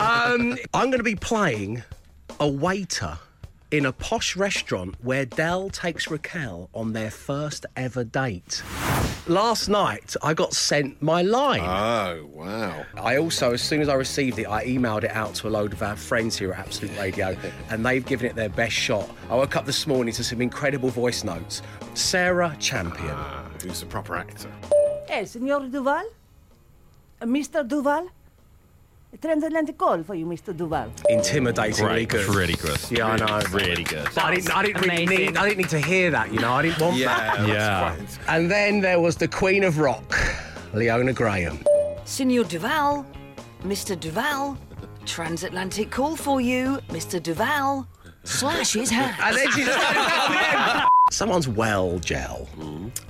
Um, 0.00 0.58
I'm 0.74 0.90
going 0.90 0.98
to 0.98 1.04
be 1.04 1.14
playing 1.14 1.84
a 2.40 2.48
waiter 2.48 3.16
in 3.70 3.86
a 3.86 3.92
posh 3.92 4.36
restaurant 4.36 4.94
where 5.02 5.24
Del 5.24 5.70
takes 5.70 6.10
Raquel 6.10 6.68
on 6.74 6.92
their 6.92 7.10
first 7.10 7.66
ever 7.76 8.04
date. 8.04 8.62
Last 9.26 9.68
night, 9.68 10.16
I 10.22 10.34
got 10.34 10.54
sent 10.54 11.00
my 11.00 11.22
line. 11.22 11.60
Oh, 11.60 12.26
wow. 12.32 12.84
I 12.96 13.16
also, 13.18 13.52
as 13.52 13.62
soon 13.62 13.80
as 13.80 13.88
I 13.88 13.94
received 13.94 14.38
it, 14.38 14.46
I 14.48 14.66
emailed 14.66 15.04
it 15.04 15.12
out 15.12 15.34
to 15.36 15.48
a 15.48 15.50
load 15.50 15.72
of 15.72 15.82
our 15.82 15.94
friends 15.94 16.36
here 16.38 16.52
at 16.52 16.58
Absolute 16.58 16.98
Radio, 16.98 17.36
and 17.70 17.86
they've 17.86 18.04
given 18.04 18.26
it 18.26 18.34
their 18.34 18.48
best 18.48 18.72
shot. 18.72 19.08
I 19.28 19.36
woke 19.36 19.56
up 19.56 19.66
this 19.66 19.86
morning 19.86 20.12
to 20.14 20.24
some 20.24 20.40
incredible 20.40 20.88
voice 20.88 21.22
notes. 21.22 21.62
Sarah 21.94 22.56
Champion. 22.58 23.12
Ah, 23.12 23.44
who's 23.62 23.82
a 23.82 23.86
proper 23.86 24.16
actor? 24.16 24.50
Eh, 25.08 25.24
Senor 25.24 25.68
Duval? 25.68 26.04
Uh, 27.20 27.26
Mr. 27.26 27.66
Duval? 27.66 28.08
A 29.12 29.16
transatlantic 29.18 29.76
call 29.76 30.02
for 30.04 30.14
you, 30.14 30.24
Mr. 30.24 30.56
Duval. 30.56 30.90
Intimidatingly 31.10 32.06
good. 32.08 32.28
Really 32.34 32.54
good. 32.54 32.78
Yeah, 32.90 33.06
I 33.08 33.16
know. 33.16 33.40
Really 33.50 33.82
good. 33.82 34.08
But 34.14 34.24
I 34.24 34.34
didn't, 34.36 34.56
I 34.56 34.62
didn't 34.62 34.82
really 34.82 35.02
Amazing. 35.04 35.26
need, 35.26 35.36
I 35.36 35.48
didn't 35.48 35.58
need 35.58 35.68
to 35.70 35.80
hear 35.80 36.10
that, 36.12 36.32
you 36.32 36.38
know. 36.38 36.52
I 36.52 36.62
didn't 36.62 36.80
want 36.80 36.96
Yeah, 36.96 37.36
that. 37.36 37.48
Yeah. 37.48 37.96
And 38.28 38.48
then 38.50 38.80
there 38.80 39.00
was 39.00 39.16
the 39.16 39.26
Queen 39.26 39.64
of 39.64 39.78
Rock, 39.78 40.16
Leona 40.74 41.12
Graham. 41.12 41.58
Signor 42.04 42.44
Duval, 42.44 43.04
Mr. 43.64 43.98
Duval, 43.98 44.56
transatlantic 45.06 45.90
call 45.90 46.14
for 46.14 46.40
you, 46.40 46.78
Mr. 46.90 47.20
Duval. 47.20 47.88
Slash 48.22 48.74
his 48.74 48.90
hat. 48.90 49.18
And 49.22 49.34
then 49.36 49.50
she 49.50 49.64
just 49.64 49.80
started 49.80 50.10
coming 50.12 50.80
in. 50.82 50.86
Someone's 51.10 51.48
well 51.48 51.98
gel, 51.98 52.48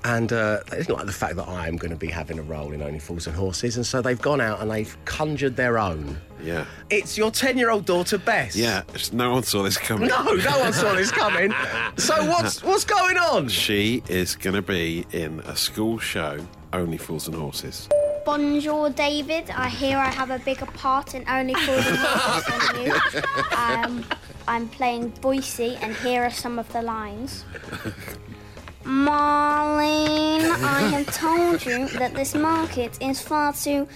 and 0.05 0.33
uh, 0.33 0.61
they 0.71 0.79
didn't 0.79 0.97
like 0.97 1.05
the 1.07 1.13
fact 1.13 1.37
that 1.37 1.47
I 1.47 1.69
am 1.69 1.77
going 1.77 1.91
to 1.91 1.97
be 1.99 2.09
having 2.09 2.39
a 2.39 2.43
role 2.43 2.73
in 2.73 2.81
Only 2.83 2.99
Fools 2.99 3.27
and 3.27 3.37
Horses, 3.37 3.77
and 3.77 3.85
so 3.85 4.01
they've 4.01 4.21
gone 4.21 4.41
out 4.41 4.61
and 4.63 4.71
they've 4.71 4.97
conjured 5.05 5.55
their 5.55 5.79
own. 5.79 6.19
Yeah. 6.43 6.65
It's 6.89 7.19
your 7.19 7.31
ten-year-old 7.31 7.85
daughter 7.85 8.17
Bess. 8.17 8.57
Yeah, 8.57 8.83
no 9.13 9.33
one 9.33 9.43
saw 9.43 9.63
this 9.63 9.77
coming. 9.77 10.09
No, 10.09 10.23
no 10.23 10.59
one 10.61 10.73
saw 10.73 10.95
this 10.95 11.11
coming. 11.23 11.53
So 11.99 12.25
what's 12.25 12.63
what's 12.65 12.85
going 12.85 13.19
on? 13.19 13.49
She 13.49 14.03
is 14.09 14.35
going 14.35 14.57
to 14.57 14.63
be 14.63 15.05
in 15.13 15.41
a 15.41 15.55
school 15.55 15.99
show, 15.99 16.39
Only 16.73 16.97
Fools 16.97 17.27
and 17.29 17.37
Horses. 17.37 17.89
Bonjour, 18.31 18.91
David. 18.91 19.51
I 19.51 19.69
hear 19.69 19.99
I 19.99 20.09
have 20.09 20.31
a 20.31 20.39
bigger 20.39 20.67
part 20.67 21.17
in 21.17 21.29
Only 21.29 21.55
Fools 21.55 21.85
and 21.85 21.97
Horses 21.99 22.69
than 22.69 22.85
you. 22.87 23.57
Um, 23.59 24.05
I'm 24.47 24.69
playing 24.69 25.11
Boycie, 25.21 25.77
and 25.83 25.97
here 25.97 26.23
are 26.23 26.31
some 26.31 26.57
of 26.57 26.73
the 26.73 26.81
lines. 26.81 27.45
Marlene, 28.85 30.49
I 30.63 30.81
have 30.95 31.13
told 31.13 31.67
you 31.67 31.89
that 31.99 32.15
this 32.15 32.37
market 32.37 33.03
is 33.03 33.21
far 33.21 33.53
too 33.53 33.89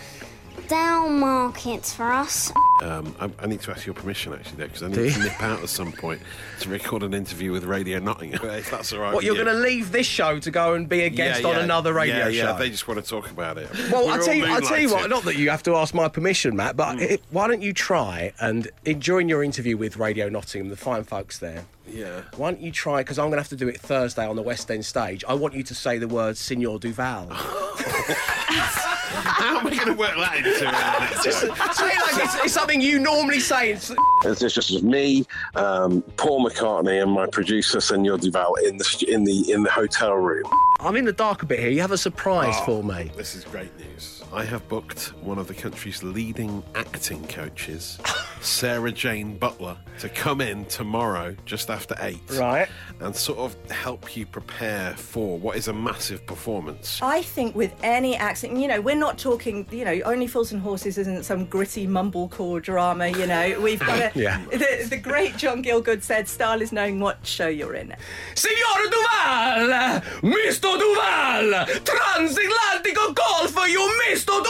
down 0.69 1.21
markets 1.21 1.93
for 1.95 2.11
us. 2.13 2.53
Um, 2.83 3.15
I, 3.21 3.31
I 3.39 3.47
need 3.47 3.61
to 3.63 3.71
ask 3.71 3.87
your 3.87 3.95
permission 3.95 4.33
actually, 4.33 4.57
there, 4.57 4.67
because 4.67 4.83
I 4.83 4.89
need 4.89 5.13
to 5.13 5.19
nip 5.21 5.43
out 5.43 5.61
at 5.63 5.69
some 5.69 5.93
point 5.93 6.21
to 6.61 6.69
record 6.69 7.03
an 7.03 7.15
interview 7.15 7.53
with 7.53 7.65
Radio 7.65 7.99
Nottingham. 8.01 8.45
if 8.51 8.71
that's 8.71 8.93
all 8.93 9.01
right. 9.01 9.15
What 9.15 9.25
you're 9.25 9.37
you. 9.37 9.45
going 9.45 9.57
to 9.57 9.63
leave 9.63 9.93
this 9.93 10.07
show 10.07 10.39
to 10.41 10.51
go 10.51 10.75
and 10.75 10.89
be 10.89 11.03
a 11.03 11.09
guest 11.11 11.43
Yeah, 11.43 11.49
on 11.49 11.57
another 11.57 11.93
radio 11.93 12.17
yeah, 12.17 12.29
yeah, 12.29 12.43
show? 12.53 12.59
They 12.59 12.71
just 12.71 12.89
want 12.89 13.03
to 13.03 13.09
talk 13.09 13.31
about 13.31 13.59
it. 13.59 13.69
Well, 13.93 14.07
We're 14.07 14.21
I 14.21 14.25
tell 14.25 14.35
you, 14.35 14.47
I 14.47 14.61
tell 14.61 14.79
you 14.79 14.91
what. 14.91 15.09
Not 15.09 15.23
that 15.25 15.37
you 15.37 15.51
have 15.51 15.63
to 15.65 15.77
ask 15.77 15.95
my 15.95 16.09
permission, 16.09 16.57
Matt, 16.57 16.77
but 16.77 16.97
Mm. 16.97 17.01
it, 17.03 17.23
why 17.31 17.49
don't 17.49 17.63
you 17.63 17.73
try 17.73 18.33
and 18.41 18.69
in, 18.85 18.99
during 18.99 19.29
your 19.29 19.43
interview 19.45 19.77
with 19.77 19.97
Radio 19.97 20.29
Nottingham, 20.29 20.69
the 20.71 20.77
fine 20.77 21.05
folks 21.05 21.39
there. 21.39 21.65
Yeah. 21.87 22.23
Why 22.37 22.51
don't 22.51 22.63
you 22.63 22.73
try? 22.73 23.03
Because 23.03 23.19
I'm 23.19 23.27
going 23.27 23.37
to 23.37 23.43
have 23.43 23.49
to 23.51 23.57
do 23.57 23.69
it 23.69 23.81
Thursday 23.81 24.27
on 24.27 24.37
the 24.37 24.43
West 24.43 24.71
End 24.71 24.85
stage. 24.85 25.23
I 25.29 25.35
want 25.35 25.55
you 25.55 25.63
to 25.63 25.75
say 25.75 25.99
the 25.99 26.09
words 26.09 26.41
"Signor 26.41 26.79
Duval." 26.79 27.29
How 29.13 29.59
am 29.61 29.67
I 29.67 29.71
going 29.71 29.87
to 29.87 29.95
work 29.95 30.15
that 30.17 30.37
into 30.39 30.51
it? 30.51 31.25
Just 31.25 31.41
say 31.41 31.49
like 31.49 32.25
it's, 32.25 32.45
it's 32.45 32.53
something 32.55 32.81
you 32.81 32.99
normally 32.99 33.41
say. 33.41 33.73
It's, 33.73 33.93
It's 34.25 34.41
just, 34.41 34.55
just 34.57 34.83
me, 34.83 35.25
um, 35.55 36.03
Paul 36.17 36.49
McCartney, 36.49 37.03
and 37.03 37.13
my 37.13 37.27
producer 37.27 37.81
Senor 37.81 38.19
Duval 38.19 38.55
in 38.67 38.77
the 38.79 39.05
in 39.09 39.25
the 39.25 39.53
in 39.53 39.63
the 39.63 39.71
hotel 39.71 40.15
room. 40.15 40.45
I'm 40.81 40.97
in 40.97 41.05
the 41.05 41.13
dark 41.13 41.43
a 41.43 41.47
bit 41.47 41.59
here. 41.61 41.71
You 41.71 41.81
have 41.81 41.93
a 41.93 41.99
surprise 41.99 42.55
Oh, 42.61 42.65
for 42.65 42.85
me. 42.85 43.11
This 43.17 43.35
is 43.35 43.45
great 43.45 43.71
news. 43.79 44.23
I 44.33 44.45
have 44.45 44.67
booked 44.69 45.13
one 45.23 45.39
of 45.39 45.47
the 45.47 45.55
country's 45.55 46.03
leading 46.03 46.63
acting 46.75 47.25
coaches, 47.29 47.99
Sarah 48.45 48.93
Jane 48.93 49.37
Butler, 49.39 49.77
to 50.01 50.09
come 50.09 50.41
in 50.41 50.65
tomorrow 50.67 51.35
just 51.47 51.71
after 51.71 51.97
eight. 52.01 52.21
Right. 52.39 52.69
And 53.01 53.15
sort 53.15 53.39
of 53.39 53.71
help 53.71 54.17
you 54.17 54.27
prepare 54.27 54.95
for 54.97 55.39
what 55.39 55.57
is 55.57 55.69
a 55.69 55.73
massive 55.73 56.27
performance. 56.27 57.01
I 57.03 57.23
think 57.23 57.55
with 57.57 57.75
any 57.83 58.17
accent, 58.17 58.57
you 58.59 58.69
know, 58.69 58.81
we're 58.81 58.95
not 58.97 59.19
talking, 59.19 59.67
you 59.71 59.85
know, 59.85 59.99
Only 60.05 60.27
Fools 60.27 60.53
and 60.53 60.61
Horses 60.61 60.99
isn't 60.99 61.25
some 61.25 61.47
gritty 61.47 61.87
mumblecore 61.87 62.61
drama, 62.63 63.09
you 63.09 63.27
know. 63.27 63.59
We've 63.61 63.81
got 63.81 63.99
a, 63.99 64.13
Yeah. 64.19 64.45
the, 64.51 64.87
the 64.91 64.97
great 64.99 65.37
John 65.37 65.63
Gielgud 65.63 66.03
said, 66.03 66.29
style 66.29 66.61
is 66.61 66.73
knowing 66.73 67.01
what 67.01 67.25
show 67.27 67.49
you're 67.49 67.75
in. 67.75 67.95
Signor 68.35 68.91
Duval, 68.91 70.01
Mr. 70.23 70.79
Duval, 70.79 71.67
transatlantic 71.85 72.95
call 73.15 73.49
for 73.49 73.67
you, 73.67 73.81
Mr. 74.09 74.27
Duval. 74.27 74.49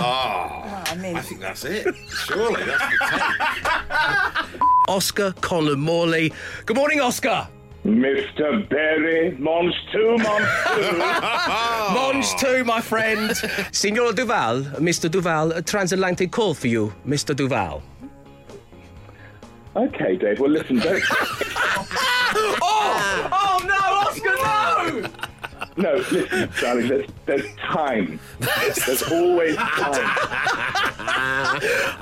Oh, 0.00 0.57
I 0.57 0.57
mean, 0.98 1.16
I 1.16 1.20
think 1.20 1.40
that's 1.40 1.64
it. 1.64 1.94
Surely 2.26 2.62
that's 2.64 2.84
the 2.84 2.98
take. 4.50 4.60
Oscar 4.88 5.32
Conlon-Morrey. 5.40 6.32
Good 6.66 6.76
morning, 6.76 7.00
Oscar. 7.00 7.48
Mr. 7.84 8.68
Berry, 8.68 9.36
Mange 9.38 9.72
tout, 9.92 10.18
Mange 10.18 10.48
tout. 10.64 10.98
Mange 11.94 12.34
tout, 12.36 12.64
my 12.66 12.80
friend. 12.80 13.32
Signor 13.72 14.12
Duval, 14.12 14.62
Mr. 14.78 15.10
Duval, 15.10 15.52
a 15.52 15.62
transatlantic 15.62 16.30
call 16.30 16.54
for 16.54 16.66
you, 16.66 16.92
Mr. 17.06 17.34
Duval. 17.34 17.82
Okay, 19.76 20.16
Dave, 20.16 20.40
well, 20.40 20.50
listen, 20.50 20.76
don't. 20.78 21.02
oh, 22.60 23.28
oh 23.32 23.58
no! 23.66 23.77
No, 25.78 25.94
listen, 25.94 26.50
darling, 26.60 26.88
there's, 26.88 27.06
there's 27.26 27.56
time. 27.56 28.18
There's 28.40 29.02
always 29.04 29.56
time. 29.56 30.18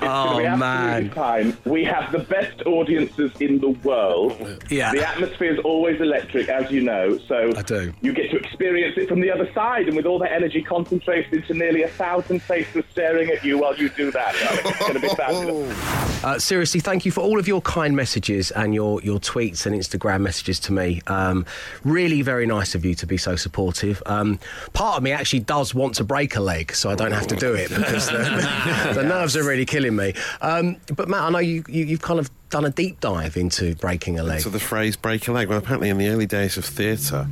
Oh, 0.01 0.39
man. 0.57 1.09
fine. 1.11 1.57
We 1.65 1.83
have 1.85 2.11
the 2.11 2.19
best 2.19 2.61
audiences 2.65 3.31
in 3.39 3.59
the 3.59 3.69
world. 3.69 4.63
Yeah. 4.69 4.91
The 4.91 5.07
atmosphere 5.07 5.53
is 5.53 5.59
always 5.63 5.99
electric, 6.01 6.49
as 6.49 6.71
you 6.71 6.81
know. 6.81 7.17
So 7.27 7.51
I 7.55 7.61
do. 7.61 7.93
You 8.01 8.13
get 8.13 8.31
to 8.31 8.37
experience 8.37 8.95
it 8.97 9.07
from 9.09 9.21
the 9.21 9.31
other 9.31 9.51
side, 9.53 9.87
and 9.87 9.95
with 9.95 10.05
all 10.05 10.19
that 10.19 10.31
energy 10.31 10.61
concentrated 10.61 11.33
into 11.33 11.53
nearly 11.53 11.83
a 11.83 11.87
thousand 11.89 12.41
faces 12.41 12.83
staring 12.91 13.29
at 13.29 13.43
you 13.43 13.57
while 13.59 13.75
you 13.75 13.89
do 13.89 14.11
that. 14.11 14.35
It's 14.35 14.79
going 14.79 14.93
to 14.93 14.99
be 14.99 15.09
fabulous. 15.09 16.16
Uh, 16.23 16.39
seriously, 16.39 16.79
thank 16.79 17.05
you 17.05 17.11
for 17.11 17.21
all 17.21 17.39
of 17.39 17.47
your 17.47 17.61
kind 17.61 17.95
messages 17.95 18.49
and 18.51 18.73
your, 18.73 19.01
your 19.01 19.19
tweets 19.19 19.65
and 19.65 19.75
Instagram 19.75 20.21
messages 20.21 20.59
to 20.59 20.73
me. 20.73 21.01
Um, 21.07 21.45
really 21.83 22.21
very 22.21 22.47
nice 22.47 22.73
of 22.73 22.83
you 22.83 22.95
to 22.95 23.05
be 23.05 23.17
so 23.17 23.35
supportive. 23.35 24.01
Um, 24.07 24.39
part 24.73 24.97
of 24.97 25.03
me 25.03 25.11
actually 25.11 25.41
does 25.41 25.75
want 25.75 25.95
to 25.95 26.03
break 26.03 26.35
a 26.35 26.41
leg 26.41 26.73
so 26.73 26.89
I 26.89 26.95
don't 26.95 27.11
have 27.11 27.27
to 27.27 27.35
do 27.35 27.53
it 27.53 27.69
because 27.69 28.07
the, 28.07 28.17
the 28.95 29.03
nerves 29.07 29.37
are 29.37 29.43
really 29.43 29.65
killing 29.65 29.95
me. 29.95 30.13
Um, 30.41 30.77
but 30.95 31.07
Matt, 31.07 31.21
I 31.21 31.29
know 31.29 31.39
you, 31.39 31.63
you, 31.67 31.85
you've 31.85 32.01
kind 32.01 32.19
of 32.19 32.31
done 32.49 32.65
a 32.65 32.69
deep 32.69 32.99
dive 32.99 33.35
into 33.35 33.75
breaking 33.75 34.19
a 34.19 34.23
leg. 34.23 34.41
So 34.41 34.49
the 34.49 34.59
phrase 34.59 34.95
break 34.95 35.27
a 35.27 35.31
leg, 35.31 35.49
well, 35.49 35.57
apparently 35.57 35.89
in 35.89 35.97
the 35.97 36.07
early 36.09 36.25
days 36.25 36.57
of 36.57 36.65
theatre, 36.65 37.23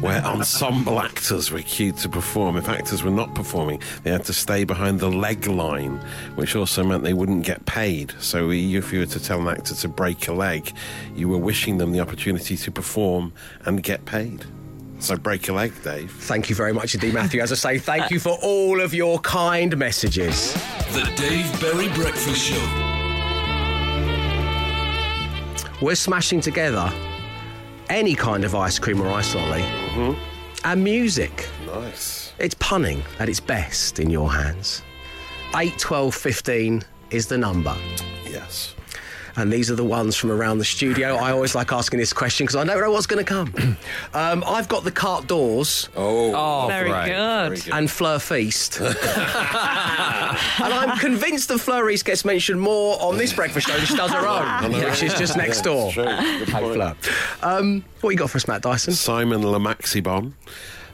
where 0.00 0.22
ensemble 0.24 1.00
actors 1.00 1.50
were 1.50 1.62
cued 1.62 1.96
to 1.98 2.08
perform, 2.08 2.56
if 2.56 2.68
actors 2.68 3.02
were 3.02 3.10
not 3.10 3.34
performing, 3.34 3.82
they 4.04 4.10
had 4.10 4.24
to 4.26 4.32
stay 4.32 4.64
behind 4.64 5.00
the 5.00 5.10
leg 5.10 5.46
line, 5.46 5.96
which 6.36 6.54
also 6.54 6.84
meant 6.84 7.02
they 7.02 7.14
wouldn't 7.14 7.44
get 7.44 7.66
paid. 7.66 8.12
So 8.20 8.50
if 8.50 8.92
you 8.92 9.00
were 9.00 9.06
to 9.06 9.20
tell 9.20 9.40
an 9.40 9.48
actor 9.48 9.74
to 9.74 9.88
break 9.88 10.28
a 10.28 10.32
leg, 10.32 10.72
you 11.14 11.28
were 11.28 11.38
wishing 11.38 11.78
them 11.78 11.92
the 11.92 12.00
opportunity 12.00 12.56
to 12.56 12.70
perform 12.70 13.32
and 13.64 13.82
get 13.82 14.04
paid. 14.04 14.44
So 15.00 15.16
break 15.16 15.48
a 15.48 15.52
leg, 15.52 15.72
Dave. 15.82 16.12
Thank 16.12 16.50
you 16.50 16.54
very 16.54 16.74
much 16.74 16.94
indeed, 16.94 17.14
Matthew. 17.14 17.40
As 17.40 17.50
I 17.50 17.54
say, 17.54 17.78
thank 17.78 18.10
you 18.10 18.20
for 18.20 18.38
all 18.42 18.80
of 18.80 18.92
your 18.92 19.18
kind 19.20 19.76
messages. 19.76 20.52
The 20.92 21.10
Dave 21.16 21.60
Berry 21.60 21.88
Breakfast 21.94 22.44
Show. 22.44 22.89
We're 25.80 25.94
smashing 25.94 26.42
together 26.42 26.92
any 27.88 28.14
kind 28.14 28.44
of 28.44 28.54
ice 28.54 28.78
cream 28.78 29.00
or 29.00 29.08
ice 29.08 29.34
lolly 29.34 29.62
mm-hmm. 29.62 30.20
and 30.64 30.84
music. 30.84 31.48
Nice. 31.66 32.34
It's 32.38 32.54
punning 32.54 33.02
at 33.18 33.28
its 33.28 33.40
best 33.40 33.98
in 33.98 34.10
your 34.10 34.30
hands. 34.30 34.82
8, 35.56 35.78
12, 35.78 36.14
15 36.14 36.82
is 37.10 37.26
the 37.26 37.38
number. 37.38 37.74
Yes. 38.24 38.74
And 39.36 39.52
these 39.52 39.70
are 39.70 39.74
the 39.76 39.84
ones 39.84 40.16
from 40.16 40.30
around 40.30 40.58
the 40.58 40.64
studio. 40.64 41.14
I 41.16 41.30
always 41.32 41.54
like 41.54 41.72
asking 41.72 41.98
this 42.00 42.12
question 42.12 42.44
because 42.46 42.56
I 42.56 42.64
never 42.64 42.82
know 42.82 42.90
what's 42.90 43.06
going 43.06 43.24
to 43.24 43.28
come. 43.28 43.52
um, 44.14 44.42
I've 44.46 44.68
got 44.68 44.84
the 44.84 44.90
cart 44.90 45.26
doors. 45.26 45.88
Oh, 45.96 46.34
Oh, 46.34 46.66
Very 46.68 46.90
great. 46.90 47.06
good. 47.06 47.48
Very 47.48 47.56
good. 47.60 47.72
And 47.74 47.90
Fleur 47.90 48.18
Feast. 48.18 48.80
and 48.80 48.96
I'm 50.60 50.98
convinced 50.98 51.48
that 51.48 51.58
Fleur 51.58 51.86
Feast 51.88 52.04
gets 52.04 52.24
mentioned 52.24 52.60
more 52.60 53.00
on 53.00 53.16
this 53.18 53.32
breakfast 53.32 53.66
show 53.68 53.76
than 53.76 53.86
she 53.86 53.96
does 53.96 54.10
her 54.10 54.26
own, 54.26 54.70
know. 54.72 54.88
which 54.88 55.02
is 55.02 55.14
just 55.14 55.36
next 55.36 55.58
Yeah, 55.58 55.62
door. 55.64 55.86
it's 55.86 55.94
true. 55.94 56.04
Hey. 56.06 56.44
Fleur. 56.74 56.96
Um, 57.42 57.84
what 58.00 58.10
you 58.10 58.16
got 58.16 58.30
for 58.30 58.36
us, 58.36 58.48
Matt 58.48 58.62
Dyson? 58.62 58.94
Simon 58.94 59.42
Lamaxibon 59.42 60.32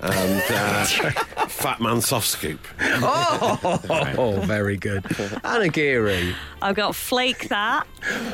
and 0.01 0.43
uh, 0.51 0.85
Fat 1.49 1.81
Man 1.81 2.01
Soft 2.01 2.27
Scoop. 2.27 2.61
Oh, 2.81 4.41
very 4.45 4.77
good. 4.77 5.05
Anna 5.45 5.69
Geary. 5.69 6.35
I've 6.63 6.77
got 6.77 6.95
Flake 6.95 7.49
That. 7.49 7.87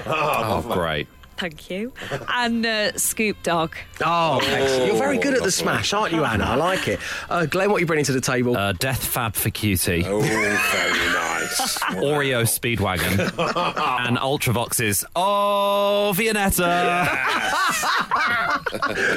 Oh, 0.07 0.62
great. 0.72 1.09
Thank 1.37 1.70
you. 1.70 1.92
And 2.29 2.64
uh, 2.64 2.96
Scoop 2.96 3.42
Dog. 3.42 3.75
Oh, 4.05 4.38
excellent. 4.46 4.87
You're 4.87 4.96
very 4.96 5.18
good 5.18 5.35
at 5.35 5.42
the 5.42 5.51
smash, 5.51 5.92
aren't 5.92 6.12
you, 6.14 6.25
Anna? 6.25 6.44
I 6.44 6.55
like 6.55 6.87
it. 6.87 7.01
Uh, 7.29 7.46
Glenn, 7.46 7.68
what 7.68 7.79
are 7.79 7.81
you 7.81 7.87
bringing 7.87 8.05
to 8.05 8.12
the 8.12 8.20
table? 8.20 8.57
Uh, 8.57 8.72
Death 8.75 9.05
Fab 9.05 9.35
for 9.35 9.51
Cutie. 9.51 10.05
Oh, 10.07 10.20
very 10.20 10.92
nice. 11.12 11.79
Oreo 11.98 12.44
Speedwagon. 12.44 13.18
and 14.07 14.18
Ultravox's 14.18 15.05
Oh 15.16 16.12
Vianetta. 16.14 17.09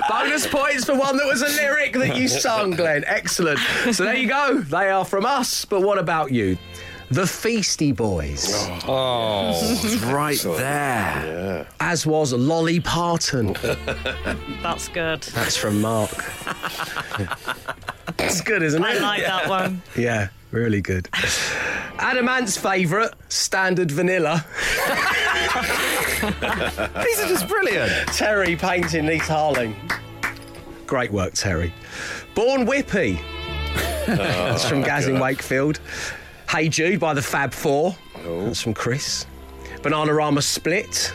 Bonus 0.10 0.48
points 0.48 0.86
for 0.86 0.96
one 0.96 1.18
that 1.18 1.26
was 1.26 1.42
a 1.42 1.48
lyric 1.48 1.94
that 1.94 2.16
you 2.18 2.28
sung, 2.28 2.72
Glenn. 2.72 3.04
Excellent. 3.06 3.60
So 3.92 4.04
there 4.04 4.16
you 4.16 4.28
go. 4.28 4.60
They 4.60 4.90
are 4.90 5.06
from 5.06 5.26
us. 5.26 5.66
But 5.66 5.82
what 5.82 5.98
about 5.98 6.32
you? 6.32 6.58
The 7.12 7.22
Feasty 7.24 7.96
Boys. 7.96 8.52
Oh, 8.88 9.52
it's 9.84 10.02
right 10.06 10.40
there. 10.58 11.68
As 11.80 12.06
was 12.06 12.34
Lolly 12.34 12.80
Parton. 12.80 13.56
That's 14.64 14.88
good. 14.88 15.22
That's 15.22 15.56
from 15.56 15.82
Mark. 15.82 16.10
That's 18.18 18.42
good, 18.42 18.64
isn't 18.64 18.84
it? 18.84 18.88
I 18.88 19.00
like 19.00 19.22
that 19.22 19.48
one. 19.48 19.84
Yeah, 19.96 20.30
really 20.52 20.82
good. 20.82 21.08
Adam 22.00 22.28
Ant's 22.28 22.58
favourite, 22.58 23.12
standard 23.30 23.92
vanilla. 23.92 24.44
These 27.04 27.20
are 27.20 27.28
just 27.28 27.48
brilliant. 27.48 27.92
Terry 28.08 28.56
painting 28.56 29.06
Neath 29.06 29.24
Harling. 29.24 29.76
Great 30.88 31.12
work, 31.12 31.34
Terry. 31.34 31.74
Born 32.34 32.66
Whippy. 32.66 33.22
That's 34.08 34.68
from 34.68 34.80
oh, 34.80 34.86
Gaz 34.86 35.08
in 35.08 35.20
Wakefield. 35.20 35.80
Hey 36.50 36.70
Jude 36.70 37.00
by 37.00 37.14
the 37.14 37.22
Fab 37.22 37.54
Four. 37.54 37.96
Oh. 38.26 38.46
That's 38.46 38.62
from 38.62 38.74
Chris. 38.74 39.26
Bananarama 39.82 40.42
Split. 40.42 41.14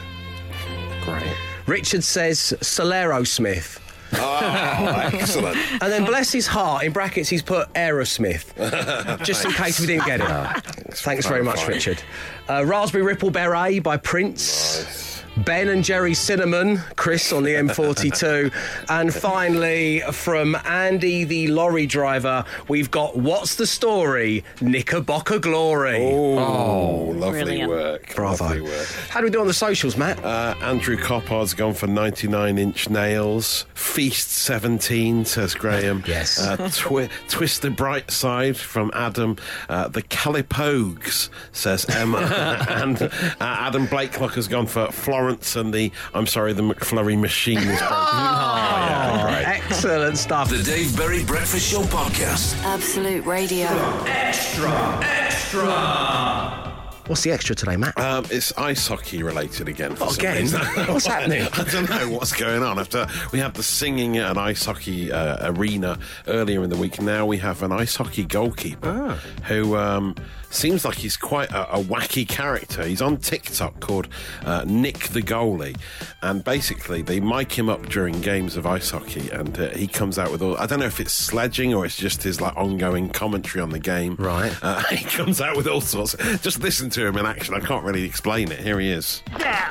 Great. 1.03 1.37
Richard 1.67 2.05
says 2.05 2.55
Solero 2.61 3.27
Smith. 3.27 3.80
Oh, 4.15 5.11
excellent. 5.13 5.57
And 5.83 5.93
then 5.93 6.05
bless 6.05 6.33
his 6.33 6.47
heart, 6.47 6.85
in 6.85 6.93
brackets, 6.93 7.29
he's 7.29 7.43
put 7.43 7.73
Aerosmith, 7.75 9.25
just 9.25 9.45
in 9.45 9.53
case 9.53 9.81
we 9.81 9.87
didn't 9.87 10.07
get 10.07 10.21
it. 10.21 10.95
Thanks 10.95 11.27
very 11.27 11.43
much. 11.43 11.67
Richard. 11.67 12.03
Uh, 12.49 12.65
Raspberry 12.67 13.05
Ripple 13.05 13.31
Beret 13.31 13.83
by 13.83 13.97
Prince. 13.97 15.10
Ben 15.37 15.69
and 15.69 15.83
Jerry 15.85 16.13
Cinnamon, 16.15 16.79
Chris 16.97 17.33
on 17.33 17.45
the 17.45 17.55
M42. 17.55 18.53
and 18.89 19.15
finally, 19.15 20.01
from 20.13 20.57
Andy 20.65 21.25
the 21.25 21.49
lorry 21.49 21.87
driver, 21.87 22.45
we've 22.69 22.91
got 22.91 23.17
What's 23.17 23.55
the 23.55 23.67
Story? 23.67 24.45
Knickerbocker 24.61 25.39
Glory. 25.39 25.99
Oh, 26.03 27.13
lovely 27.17 27.43
Brilliant. 27.43 27.71
work. 27.71 28.15
Bravo. 28.15 28.45
Lovely 28.45 28.61
work. 28.63 28.87
How 29.09 29.21
do 29.21 29.25
we 29.27 29.31
do 29.31 29.41
on 29.41 29.47
the 29.47 29.55
socials, 29.55 29.97
Matt? 29.97 30.23
Uh, 30.25 30.55
Andrew 30.61 30.97
Coppard's 30.97 31.55
gone 31.55 31.75
for 31.75 31.87
99 31.87 32.59
inch 32.59 32.91
nails. 32.91 33.67
Feast 33.75 34.31
17, 34.31 35.25
says 35.25 35.55
Graham. 35.55 36.03
Yes. 36.11 36.41
Uh, 36.41 36.69
twi- 36.75 37.09
Twist 37.29 37.63
the 37.63 37.71
Bright 37.71 38.11
Side 38.11 38.57
from 38.57 38.91
Adam. 38.95 39.37
Uh, 39.69 39.87
the 39.87 40.03
Calipogues, 40.03 41.29
says 41.53 41.85
Emma. 41.89 42.19
and 42.69 43.01
uh, 43.03 43.09
Adam 43.41 43.87
Blakelock 43.87 44.33
has 44.35 44.49
gone 44.49 44.67
for 44.67 44.91
Florence 45.21 45.55
and 45.55 45.75
the, 45.75 45.93
I'm 46.15 46.27
sorry, 46.27 46.55
the 46.55 46.63
McFlurry 46.63 47.21
machine 47.21 47.59
is 47.59 47.79
broken. 47.79 47.91
Oh, 49.03 49.25
oh 49.25 49.43
excellent 49.45 50.17
stuff. 50.19 50.51
The 50.51 50.63
Dave 50.63 50.97
Berry 50.97 51.25
Breakfast 51.25 51.71
Show 51.71 51.83
podcast. 51.83 52.57
Absolute 52.65 53.25
Radio. 53.27 53.67
Extra, 54.07 54.99
extra. 55.03 56.70
What's 57.11 57.23
the 57.23 57.33
extra 57.33 57.57
today, 57.57 57.77
Matt? 57.77 57.99
Um, 57.99 58.25
it's 58.31 58.57
ice 58.57 58.87
hockey 58.87 59.25
related 59.25 59.69
again. 59.69 59.97
For 59.97 60.15
again? 60.15 60.47
What's 60.87 61.07
happening? 61.07 61.43
I 61.53 61.65
don't 61.65 61.91
know 61.91 62.09
what's 62.11 62.33
going 62.33 62.63
on. 62.63 62.79
After 62.79 63.09
we 63.33 63.41
had 63.41 63.53
the 63.55 63.65
singing 63.65 64.19
at 64.19 64.31
an 64.31 64.39
ice 64.39 64.65
hockey 64.65 65.11
uh, 65.11 65.51
arena 65.53 65.99
earlier 66.29 66.63
in 66.63 66.71
the 66.71 66.77
week, 66.77 67.03
now 67.03 67.27
we 67.27 67.39
have 67.39 67.65
an 67.65 67.73
ice 67.73 67.97
hockey 67.97 68.25
goalkeeper 68.25 69.19
who 69.49 69.77
um, 69.77 70.15
seems 70.51 70.85
like 70.85 70.97
he's 70.97 71.17
quite 71.17 71.51
a, 71.51 71.79
a 71.79 71.83
wacky 71.83 72.29
character. 72.29 72.85
He's 72.85 73.03
on 73.03 73.17
TikTok 73.17 73.81
called 73.81 74.07
uh, 74.45 74.65
Nick 74.67 75.09
the 75.09 75.23
Goalie, 75.23 75.77
and 76.23 76.45
basically 76.45 77.03
they 77.03 77.19
mic 77.19 77.53
him 77.53 77.69
up 77.69 77.89
during 77.89 78.21
games 78.21 78.57
of 78.57 78.67
ice 78.67 78.91
hockey, 78.91 79.31
and 79.31 79.59
uh, 79.59 79.71
he 79.71 79.87
comes 79.87 80.17
out 80.17 80.31
with 80.31 80.43
all. 80.43 80.57
I 80.59 80.67
don't 80.67 80.81
know 80.81 80.87
if 80.87 81.01
it's 81.01 81.13
sledging 81.13 81.75
or 81.75 81.85
it's 81.85 81.97
just 81.97 82.23
his 82.23 82.41
like 82.41 82.57
ongoing 82.57 83.09
commentary 83.09 83.63
on 83.63 83.71
the 83.71 83.79
game. 83.81 84.17
Right. 84.17 84.55
Uh, 84.63 84.81
he 84.91 85.05
comes 85.05 85.41
out 85.41 85.57
with 85.57 85.67
all 85.67 85.81
sorts. 85.81 86.15
Just 86.41 86.63
listen 86.63 86.91
to 86.91 87.00
him 87.07 87.17
in 87.17 87.27
action. 87.27 87.55
I 87.55 87.61
can't 87.61 87.85
really 87.85 88.05
explain 88.05 88.51
it. 88.51 88.61
Here 88.61 88.81
he 88.81 88.91
is. 88.91 89.23
Yeah. 89.39 89.71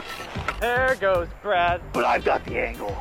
There 0.60 0.96
goes 1.00 1.28
Brad. 1.42 1.82
But 1.94 2.06
I've 2.06 2.24
got 2.26 2.44
the 2.46 2.60
angle. 2.60 2.98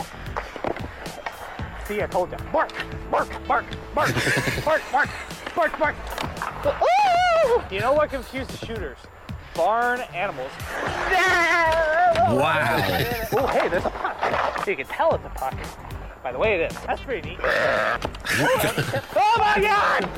See, 1.86 2.02
I 2.02 2.06
told 2.06 2.30
you. 2.30 2.38
Mark, 2.52 2.72
Mark, 3.10 3.28
Mark, 3.46 3.64
Mark, 3.94 4.14
Mark, 4.64 4.82
Mark, 4.92 5.08
Mark, 5.56 5.78
Mark. 5.78 5.96
Ooh! 6.66 7.62
You 7.70 7.80
know 7.80 7.92
what 7.92 8.10
confuses 8.10 8.58
shooters? 8.60 8.98
Barn 9.54 10.00
animals. 10.14 10.50
Wow. 12.30 13.28
Oh, 13.32 13.46
hey, 13.46 13.68
there's 13.68 13.84
a 13.84 13.90
puck. 13.90 14.64
So 14.64 14.70
you 14.70 14.76
can 14.76 14.86
tell 14.86 15.14
it's 15.14 15.24
a 15.24 15.30
puck 15.30 15.54
by 16.22 16.32
the 16.32 16.38
way 16.38 16.60
it 16.60 16.70
is. 16.70 16.78
That's 16.82 17.00
pretty 17.00 17.30
neat. 17.30 17.38
oh 17.42 19.36
my 19.38 19.58
god! 19.60 20.08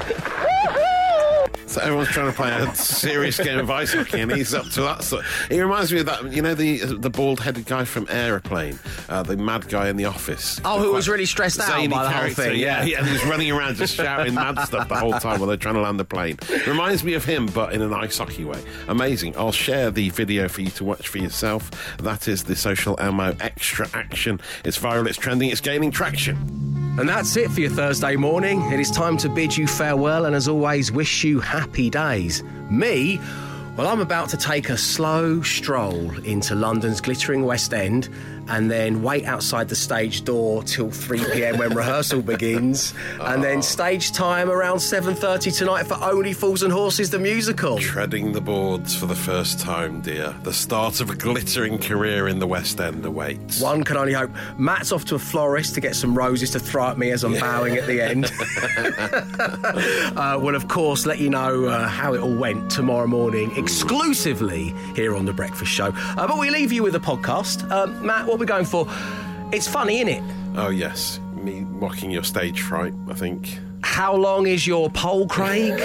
So 1.70 1.80
everyone's 1.80 2.08
trying 2.08 2.26
to 2.26 2.32
play 2.36 2.50
a 2.50 2.74
serious 2.74 3.38
game 3.38 3.60
of 3.60 3.70
ice 3.70 3.94
hockey, 3.94 4.20
and 4.20 4.32
he's 4.32 4.52
up 4.54 4.68
to 4.70 4.80
that. 4.82 5.04
So 5.04 5.20
he 5.48 5.60
reminds 5.60 5.92
me 5.92 6.00
of 6.00 6.06
that. 6.06 6.32
You 6.32 6.42
know 6.42 6.52
the 6.54 6.78
the 6.78 7.10
bald 7.10 7.38
headed 7.38 7.64
guy 7.66 7.84
from 7.84 8.06
Aeroplane, 8.10 8.76
uh, 9.08 9.22
the 9.22 9.36
mad 9.36 9.68
guy 9.68 9.88
in 9.88 9.96
the 9.96 10.06
office. 10.06 10.60
Oh, 10.64 10.80
who 10.80 10.92
was 10.92 11.08
really 11.08 11.26
stressed 11.26 11.60
out 11.60 11.68
by 11.88 12.02
the 12.02 12.10
whole 12.10 12.28
thing, 12.30 12.58
Yeah, 12.58 12.82
yeah. 12.82 12.98
and 12.98 13.06
he 13.06 13.12
was 13.12 13.24
running 13.24 13.52
around 13.52 13.76
just 13.76 13.94
shouting 13.94 14.34
mad 14.34 14.58
stuff 14.66 14.88
the 14.88 14.96
whole 14.96 15.12
time 15.12 15.38
while 15.38 15.46
they're 15.46 15.56
trying 15.56 15.76
to 15.76 15.80
land 15.80 16.00
the 16.00 16.04
plane. 16.04 16.38
Reminds 16.66 17.04
me 17.04 17.14
of 17.14 17.24
him, 17.24 17.46
but 17.46 17.72
in 17.72 17.82
an 17.82 17.94
ice 17.94 18.18
hockey 18.18 18.44
way. 18.44 18.60
Amazing. 18.88 19.36
I'll 19.36 19.52
share 19.52 19.92
the 19.92 20.10
video 20.10 20.48
for 20.48 20.62
you 20.62 20.70
to 20.70 20.84
watch 20.84 21.06
for 21.06 21.18
yourself. 21.18 21.70
That 21.98 22.26
is 22.26 22.42
the 22.44 22.56
Social 22.56 22.96
Elmo 22.98 23.36
Extra 23.38 23.88
Action. 23.94 24.40
It's 24.64 24.76
viral, 24.76 25.06
it's 25.06 25.18
trending, 25.18 25.50
it's 25.50 25.60
gaining 25.60 25.92
traction. 25.92 26.69
And 26.98 27.08
that's 27.08 27.36
it 27.36 27.50
for 27.50 27.60
your 27.60 27.70
Thursday 27.70 28.16
morning. 28.16 28.60
It 28.72 28.80
is 28.80 28.90
time 28.90 29.16
to 29.18 29.28
bid 29.28 29.56
you 29.56 29.66
farewell 29.66 30.26
and, 30.26 30.34
as 30.34 30.48
always, 30.48 30.92
wish 30.92 31.24
you 31.24 31.40
happy 31.40 31.88
days. 31.88 32.42
Me, 32.68 33.18
well, 33.76 33.86
I'm 33.86 34.00
about 34.00 34.28
to 34.30 34.36
take 34.36 34.68
a 34.68 34.76
slow 34.76 35.40
stroll 35.40 36.10
into 36.24 36.54
London's 36.54 37.00
glittering 37.00 37.44
West 37.44 37.72
End 37.72 38.10
and 38.50 38.70
then 38.70 39.02
wait 39.02 39.24
outside 39.24 39.68
the 39.68 39.76
stage 39.76 40.24
door 40.24 40.62
till 40.64 40.90
3 40.90 41.24
p.m. 41.32 41.58
when 41.58 41.74
rehearsal 41.74 42.20
begins, 42.20 42.92
and 43.20 43.42
then 43.42 43.62
stage 43.62 44.12
time 44.12 44.50
around 44.50 44.78
7:30 44.78 45.56
tonight 45.56 45.84
for 45.84 45.96
Only 46.02 46.32
Fools 46.32 46.62
and 46.62 46.72
Horses 46.72 47.10
the 47.10 47.18
musical. 47.18 47.78
Treading 47.78 48.32
the 48.32 48.40
boards 48.40 48.94
for 48.94 49.06
the 49.06 49.14
first 49.14 49.60
time, 49.60 50.00
dear. 50.00 50.34
The 50.42 50.52
start 50.52 51.00
of 51.00 51.10
a 51.10 51.14
glittering 51.14 51.78
career 51.78 52.28
in 52.28 52.40
the 52.40 52.46
West 52.46 52.80
End 52.80 53.04
awaits. 53.06 53.60
One 53.60 53.84
can 53.84 53.96
only 53.96 54.12
hope. 54.12 54.30
Matt's 54.58 54.90
off 54.90 55.04
to 55.06 55.14
a 55.14 55.18
florist 55.18 55.74
to 55.74 55.80
get 55.80 55.94
some 55.94 56.16
roses 56.16 56.50
to 56.50 56.58
throw 56.58 56.88
at 56.88 56.98
me 56.98 57.12
as 57.12 57.22
I'm 57.22 57.34
bowing 57.34 57.76
at 57.76 57.86
the 57.86 58.00
end. 58.02 58.32
uh, 60.16 60.38
we'll, 60.40 60.56
of 60.56 60.66
course, 60.66 61.06
let 61.06 61.20
you 61.20 61.30
know 61.30 61.66
uh, 61.66 61.86
how 61.86 62.14
it 62.14 62.20
all 62.20 62.34
went 62.34 62.70
tomorrow 62.70 63.06
morning, 63.06 63.56
exclusively 63.56 64.74
here 64.96 65.14
on 65.14 65.24
The 65.24 65.32
Breakfast 65.32 65.70
Show. 65.70 65.92
Uh, 65.94 66.26
but 66.26 66.38
we 66.38 66.50
leave 66.50 66.72
you 66.72 66.82
with 66.82 66.96
a 66.96 67.00
podcast. 67.00 67.70
Um, 67.70 68.04
Matt, 68.04 68.26
what 68.26 68.39
are 68.42 68.46
going 68.46 68.64
for? 68.64 68.86
It's 69.52 69.66
funny, 69.68 70.02
innit? 70.04 70.22
Oh, 70.56 70.68
yes. 70.70 71.20
Me 71.34 71.60
mocking 71.60 72.10
your 72.10 72.24
stage 72.24 72.60
fright, 72.60 72.92
I 73.08 73.14
think. 73.14 73.58
How 73.82 74.14
long 74.14 74.46
is 74.46 74.66
your 74.66 74.90
pole, 74.90 75.26
Craig? 75.26 75.80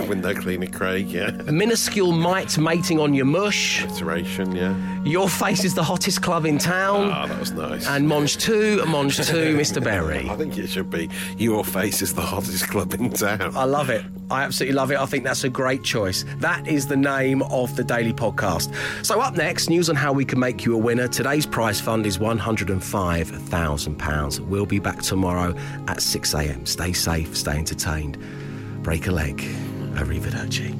Window 0.08 0.34
cleaner, 0.34 0.66
Craig, 0.66 1.08
yeah. 1.08 1.30
Minuscule 1.30 2.12
mite 2.12 2.58
mating 2.58 3.00
on 3.00 3.14
your 3.14 3.24
mush. 3.24 3.84
Iteration, 3.84 4.54
yeah. 4.54 4.74
Your 5.04 5.28
face 5.28 5.64
is 5.64 5.74
the 5.74 5.82
hottest 5.82 6.22
club 6.22 6.44
in 6.46 6.58
town. 6.58 7.10
Ah, 7.10 7.26
that 7.26 7.40
was 7.40 7.50
nice. 7.52 7.86
And 7.86 8.06
Mange 8.08 8.36
tout, 8.36 8.86
Monge 8.88 9.16
2, 9.26 9.56
Mr. 9.56 9.82
Berry. 9.82 10.28
I 10.28 10.36
think 10.36 10.58
it 10.58 10.68
should 10.68 10.90
be 10.90 11.08
Your 11.38 11.64
Face 11.64 12.02
is 12.02 12.14
the 12.14 12.20
hottest 12.22 12.68
club 12.68 12.92
in 12.94 13.10
town. 13.10 13.56
I 13.56 13.64
love 13.64 13.88
it. 13.90 14.04
I 14.30 14.42
absolutely 14.42 14.74
love 14.76 14.92
it. 14.92 14.98
I 14.98 15.06
think 15.06 15.24
that's 15.24 15.42
a 15.44 15.48
great 15.48 15.82
choice. 15.82 16.24
That 16.38 16.66
is 16.68 16.86
the 16.86 16.96
name 16.96 17.40
of 17.42 17.74
the 17.76 17.84
daily 17.84 18.12
podcast. 18.12 18.74
So, 19.04 19.20
up 19.20 19.34
next, 19.36 19.70
news 19.70 19.88
on 19.88 19.96
how 19.96 20.12
we 20.12 20.24
can 20.26 20.38
make 20.38 20.66
you 20.66 20.74
a 20.74 20.78
winner. 20.78 21.08
Today's 21.08 21.46
prize 21.46 21.80
fund 21.80 22.04
is 22.04 22.18
£105,000. 22.18 24.40
We'll 24.40 24.66
be 24.66 24.78
back 24.78 25.00
tomorrow 25.02 25.54
at 25.86 26.02
6 26.02 26.34
a.m. 26.34 26.66
Stay 26.66 26.92
safe, 26.92 27.34
stay 27.36 27.56
entertained. 27.56 28.18
Break 28.82 29.06
a 29.06 29.12
leg. 29.12 29.38
Arrivederci. 29.94 30.74